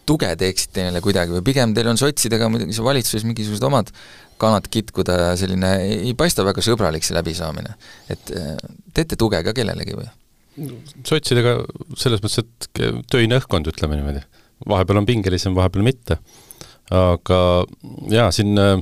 tuge 0.05 0.29
teeksite 0.37 0.85
neile 0.85 1.01
kuidagi 1.01 1.33
või 1.33 1.41
pigem 1.45 1.73
teil 1.73 1.89
on 1.89 1.97
sotsidega 1.97 2.47
muidugi 2.53 2.75
see 2.77 2.85
valitsuses 2.85 3.25
mingisugused 3.25 3.65
omad 3.65 3.89
kanad 4.41 4.67
kitkuda 4.69 5.15
ja 5.17 5.31
selline 5.39 5.71
ei 5.81 6.13
paista 6.17 6.45
väga 6.45 6.61
sõbralik 6.61 7.05
see 7.05 7.15
läbisaamine. 7.17 7.73
et 8.13 8.33
äh, 8.37 8.53
teete 8.93 9.17
tuge 9.19 9.41
ka 9.43 9.55
kellelegi 9.57 9.97
või? 9.97 10.07
sotsidega 11.03 11.57
selles 11.99 12.21
mõttes, 12.23 12.45
et 12.45 13.07
töine 13.11 13.41
õhkkond, 13.41 13.67
ütleme 13.73 13.97
niimoodi. 13.99 14.21
vahepeal 14.69 15.01
on 15.01 15.09
pingelisem, 15.09 15.55
vahepeal 15.57 15.83
mitte 15.83 16.19
aga 16.93 17.39
jaa, 18.11 18.27
siin 18.35 18.57
äh, 18.61 18.77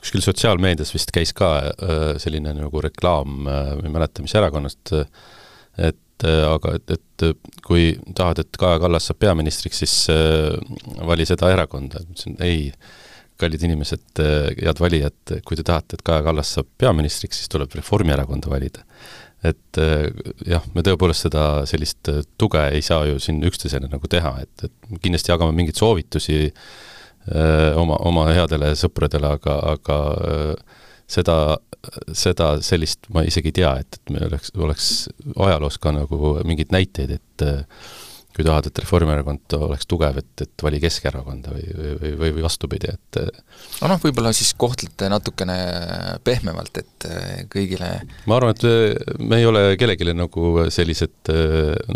kuskil 0.00 0.24
sotsiaalmeedias 0.24 0.92
vist 0.94 1.12
käis 1.14 1.32
ka 1.36 1.50
äh, 1.62 2.04
selline 2.22 2.52
nagu 2.56 2.82
reklaam, 2.84 3.46
äh, 3.48 3.72
ma 3.78 3.88
ei 3.88 3.94
mäleta, 3.94 4.24
mis 4.24 4.36
erakonnast, 4.36 4.94
et 5.76 6.02
aga 6.24 6.70
et, 6.78 6.92
et 6.94 7.46
kui 7.60 7.90
tahad, 8.16 8.38
et 8.40 8.56
Kaja 8.56 8.78
Kallas 8.80 9.10
saab 9.10 9.18
peaministriks, 9.20 9.82
siis 9.82 9.96
vali 11.04 11.26
seda 11.28 11.50
erakonda. 11.52 12.00
ütlesin 12.00 12.38
ei, 12.40 12.70
kallid 13.36 13.66
inimesed, 13.68 14.22
head 14.62 14.80
valijad, 14.80 15.34
kui 15.44 15.60
te 15.60 15.66
tahate, 15.68 15.98
et 15.98 16.04
Kaja 16.08 16.24
Kallas 16.24 16.54
saab 16.56 16.70
peaministriks, 16.80 17.42
siis 17.42 17.52
tuleb 17.52 17.76
Reformierakonda 17.76 18.48
valida. 18.48 18.86
et 19.44 19.78
jah, 20.48 20.64
me 20.72 20.80
tõepoolest 20.82 21.28
seda 21.28 21.44
sellist 21.68 22.08
tuge 22.40 22.64
ei 22.72 22.80
saa 22.82 23.04
ju 23.10 23.20
siin 23.20 23.44
üksteisele 23.44 23.92
nagu 23.92 24.08
teha, 24.08 24.38
et, 24.40 24.64
et 24.64 25.00
kindlasti 25.04 25.34
jagame 25.34 25.52
mingeid 25.52 25.76
soovitusi 25.76 26.38
äh, 26.46 26.64
oma, 27.26 27.98
oma 28.06 28.28
headele 28.30 28.72
sõpradele, 28.78 29.32
aga, 29.38 29.58
aga 29.74 29.98
seda, 31.10 31.36
seda 32.14 32.56
sellist 32.64 33.08
ma 33.14 33.24
isegi 33.26 33.52
ei 33.52 33.60
tea, 33.60 33.76
et, 33.82 34.00
et 34.00 34.14
meil 34.14 34.26
oleks, 34.30 34.52
oleks 34.58 34.90
ajaloos 35.34 35.78
ka 35.82 35.94
nagu 35.94 36.36
mingeid 36.46 36.74
näiteid, 36.74 37.16
et 37.18 37.46
kui 38.36 38.44
tahad, 38.44 38.66
et 38.68 38.78
Reformierakond 38.82 39.54
oleks 39.56 39.88
tugev, 39.88 40.18
et, 40.20 40.42
et 40.44 40.64
vali 40.64 40.76
Keskerakonda 40.82 41.54
või, 41.54 41.62
või, 41.72 42.10
või, 42.20 42.32
või 42.36 42.44
vastupidi, 42.44 42.90
et 42.92 43.18
aga 43.22 43.88
noh, 43.94 44.00
võib-olla 44.02 44.32
siis 44.36 44.50
kohtlete 44.60 45.08
natukene 45.08 45.56
pehmemalt, 46.26 46.82
et 46.82 47.06
kõigile 47.52 47.88
ma 48.28 48.36
arvan, 48.36 48.52
et 48.52 49.22
me 49.24 49.40
ei 49.40 49.48
ole 49.48 49.62
kellelegi 49.80 50.12
nagu 50.12 50.52
sellised 50.74 51.32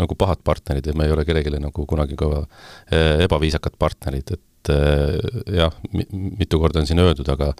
nagu 0.01 0.17
pahad 0.17 0.41
partnerid 0.47 0.89
ja 0.89 0.97
me 0.97 1.05
ei 1.05 1.13
ole 1.13 1.27
kellelegi 1.29 1.61
nagu 1.61 1.85
kunagi 1.85 2.17
ka 2.17 2.31
ebaviisakad 3.27 3.77
partnerid, 3.77 4.33
et 4.33 4.45
et 4.61 4.73
äh, 4.73 5.55
jah, 5.57 5.73
mitu 5.91 6.59
korda 6.59 6.81
on 6.81 6.89
siin 6.89 7.01
öeldud, 7.01 7.29
aga 7.33 7.53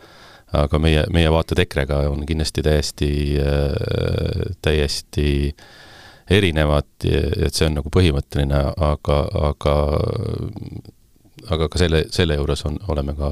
aga 0.52 0.80
meie, 0.84 1.06
meie 1.16 1.30
vaated 1.32 1.62
EKRE-ga 1.64 2.02
on 2.12 2.26
kindlasti 2.28 2.64
täiesti, 2.66 3.12
äh, 3.40 4.52
täiesti 4.62 5.56
erinevad, 6.32 6.90
et 7.08 7.56
see 7.56 7.68
on 7.68 7.78
nagu 7.80 7.92
põhimõtteline, 7.92 8.60
aga, 8.80 9.18
aga 9.50 9.76
aga 11.52 11.68
ka 11.72 11.80
selle, 11.82 12.04
selle 12.14 12.38
juures 12.38 12.62
on, 12.70 12.78
oleme 12.94 13.16
ka 13.18 13.32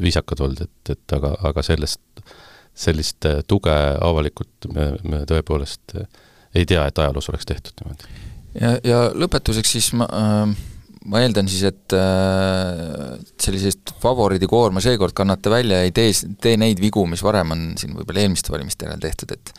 viisakad 0.00 0.40
olnud, 0.46 0.62
et, 0.64 0.94
et 0.94 1.14
aga, 1.14 1.34
aga 1.50 1.62
sellest, 1.66 2.00
sellist 2.74 3.28
tuge 3.50 3.74
avalikult 4.00 4.70
me, 4.72 4.92
me 5.04 5.22
tõepoolest 5.28 5.98
ei 6.56 6.66
tea, 6.66 6.86
et 6.88 6.98
ajaloos 6.98 7.28
oleks 7.30 7.46
tehtud 7.46 7.82
niimoodi. 7.82 8.18
ja, 8.58 8.76
ja 8.86 9.00
lõpetuseks 9.14 9.76
siis 9.76 9.92
ma 9.98 10.08
äh 10.10 10.69
ma 11.08 11.22
eeldan 11.24 11.48
siis, 11.48 11.62
et 11.70 11.94
äh, 11.96 13.14
sellisest 13.40 13.94
favoriidikoorma 14.02 14.82
seekord 14.84 15.16
kannate 15.16 15.52
välja 15.52 15.80
ja 15.80 15.88
ei 15.88 15.94
tee, 15.96 16.12
tee 16.42 16.58
neid 16.60 16.82
vigu, 16.82 17.06
mis 17.08 17.22
varem 17.24 17.54
on 17.54 17.64
siin 17.80 17.94
võib-olla 17.96 18.24
eelmiste 18.24 18.52
valimiste 18.52 18.88
järel 18.88 19.04
tehtud, 19.06 19.36
et 19.36 19.54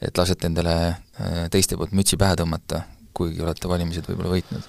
et 0.00 0.16
lasete 0.16 0.48
endale 0.48 0.74
äh, 0.88 1.46
teiste 1.52 1.76
poolt 1.76 1.92
mütsi 1.92 2.16
pähe 2.18 2.38
tõmmata, 2.40 2.86
kuigi 3.14 3.42
olete 3.44 3.68
valimised 3.68 4.08
võib-olla 4.08 4.32
võitnud? 4.32 4.68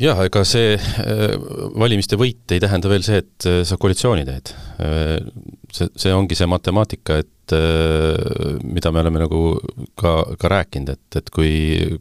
jah, 0.00 0.24
ega 0.24 0.42
see 0.48 0.74
äh, 0.74 1.36
valimiste 1.78 2.18
võit 2.18 2.56
ei 2.56 2.62
tähenda 2.64 2.90
veel 2.90 3.06
see, 3.06 3.20
et 3.22 3.48
sa 3.68 3.78
koalitsiooni 3.78 4.24
teed. 4.26 4.50
See, 5.74 5.86
see 6.00 6.14
ongi 6.14 6.34
see 6.38 6.48
matemaatika, 6.50 7.20
et 7.20 7.30
mida 8.64 8.90
me 8.90 9.02
oleme 9.04 9.20
nagu 9.20 9.40
ka, 10.00 10.14
ka 10.40 10.50
rääkinud, 10.50 10.94
et, 10.96 11.18
et 11.20 11.28
kui, 11.30 11.50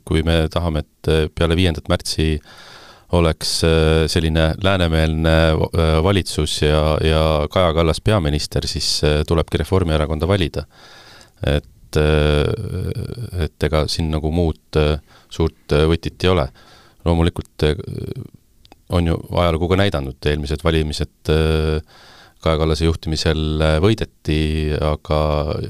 kui 0.07 0.23
me 0.25 0.45
tahame, 0.49 0.85
et 0.85 1.33
peale 1.35 1.57
viiendat 1.59 1.91
märtsi 1.91 2.29
äh, 2.37 2.53
oleks 3.13 3.63
äh, 3.63 3.71
selline 4.07 4.53
läänemeelne 4.63 5.35
äh, 5.51 6.03
valitsus 6.03 6.61
ja, 6.61 6.97
ja 7.03 7.47
Kaja 7.51 7.73
Kallas 7.73 8.01
peaminister, 8.01 8.67
siis 8.67 9.03
äh, 9.03 9.21
tulebki 9.27 9.61
Reformierakonda 9.61 10.27
valida. 10.27 10.65
et, 11.43 11.97
et 13.43 13.63
ega 13.67 13.81
siin 13.91 14.07
nagu 14.13 14.29
muud 14.31 14.77
suurt 15.29 15.75
võtit 15.91 16.23
ei 16.23 16.29
ole. 16.31 16.45
loomulikult 17.03 17.65
on 18.95 19.07
ju 19.07 19.17
ajalugu 19.43 19.67
ka 19.67 19.77
näidanud, 19.81 20.17
eelmised 20.31 20.63
valimised 20.63 21.33
Kaja 22.43 22.57
Kallase 22.61 22.87
juhtimisel 22.87 23.59
võideti, 23.83 24.71
aga 24.79 25.19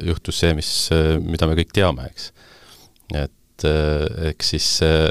juhtus 0.06 0.44
see, 0.44 0.54
mis, 0.54 0.70
mida 1.26 1.50
me 1.50 1.58
kõik 1.58 1.74
teame, 1.74 2.06
eks. 2.14 2.30
et 3.18 3.34
et 3.54 3.68
eh, 3.70 4.30
eks 4.32 4.54
siis 4.56 4.68
eh, 4.86 5.10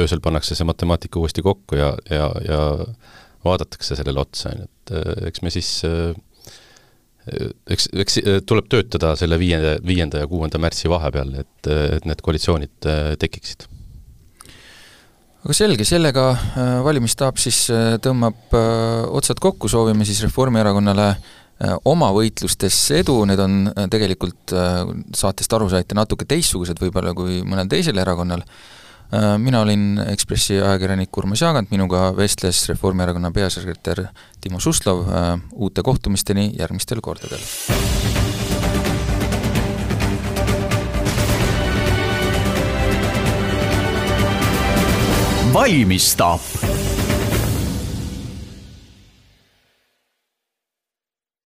öösel 0.00 0.22
pannakse 0.24 0.56
see 0.56 0.66
matemaatika 0.66 1.20
uuesti 1.20 1.44
kokku 1.44 1.76
ja, 1.78 1.92
ja, 2.10 2.30
ja 2.46 2.60
vaadatakse 3.44 3.98
sellele 3.98 4.22
otsa, 4.22 4.50
on 4.54 4.64
ju, 4.64 4.66
et 4.66 4.94
eh, 4.96 5.28
eks 5.30 5.44
me 5.44 5.52
siis 5.52 5.70
eks, 7.70 7.88
eks 7.92 8.20
tuleb 8.46 8.68
töötada 8.70 9.14
selle 9.18 9.38
viienda, 9.38 9.76
viienda 9.86 10.22
ja 10.22 10.28
kuuenda 10.30 10.60
märtsi 10.62 10.90
vahepeal, 10.90 11.34
et, 11.42 11.70
et 11.98 12.06
need 12.06 12.22
koalitsioonid 12.22 12.88
tekiksid. 13.20 13.66
aga 15.44 15.56
selge, 15.58 15.86
sellega 15.86 16.28
valimisstaap 16.86 17.42
siis 17.42 17.64
tõmbab 18.02 18.54
otsad 19.10 19.42
kokku, 19.42 19.68
soovime 19.68 20.06
siis 20.06 20.22
Reformierakonnale 20.22 21.10
oma 21.88 22.10
võitlustes 22.12 22.78
edu, 22.98 23.18
need 23.28 23.40
on 23.40 23.58
tegelikult, 23.92 24.54
saatest 25.16 25.52
aru 25.56 25.70
saite, 25.72 25.96
natuke 25.96 26.28
teistsugused 26.28 26.80
võib-olla 26.82 27.14
kui 27.16 27.40
mõnel 27.46 27.70
teisel 27.72 27.98
erakonnal, 28.02 28.44
mina 29.40 29.62
olin 29.62 30.00
Ekspressi 30.02 30.58
ajakirjanik 30.58 31.16
Urmas 31.16 31.40
Jaagant, 31.40 31.70
minuga 31.70 32.10
vestles 32.16 32.64
Reformierakonna 32.72 33.30
peasekretär 33.32 34.08
Timo 34.42 34.60
Suslov, 34.60 35.06
uute 35.54 35.86
kohtumisteni 35.86 36.50
järgmistel 36.58 37.00
kordadel! 37.00 37.40
valmistab 45.56 46.40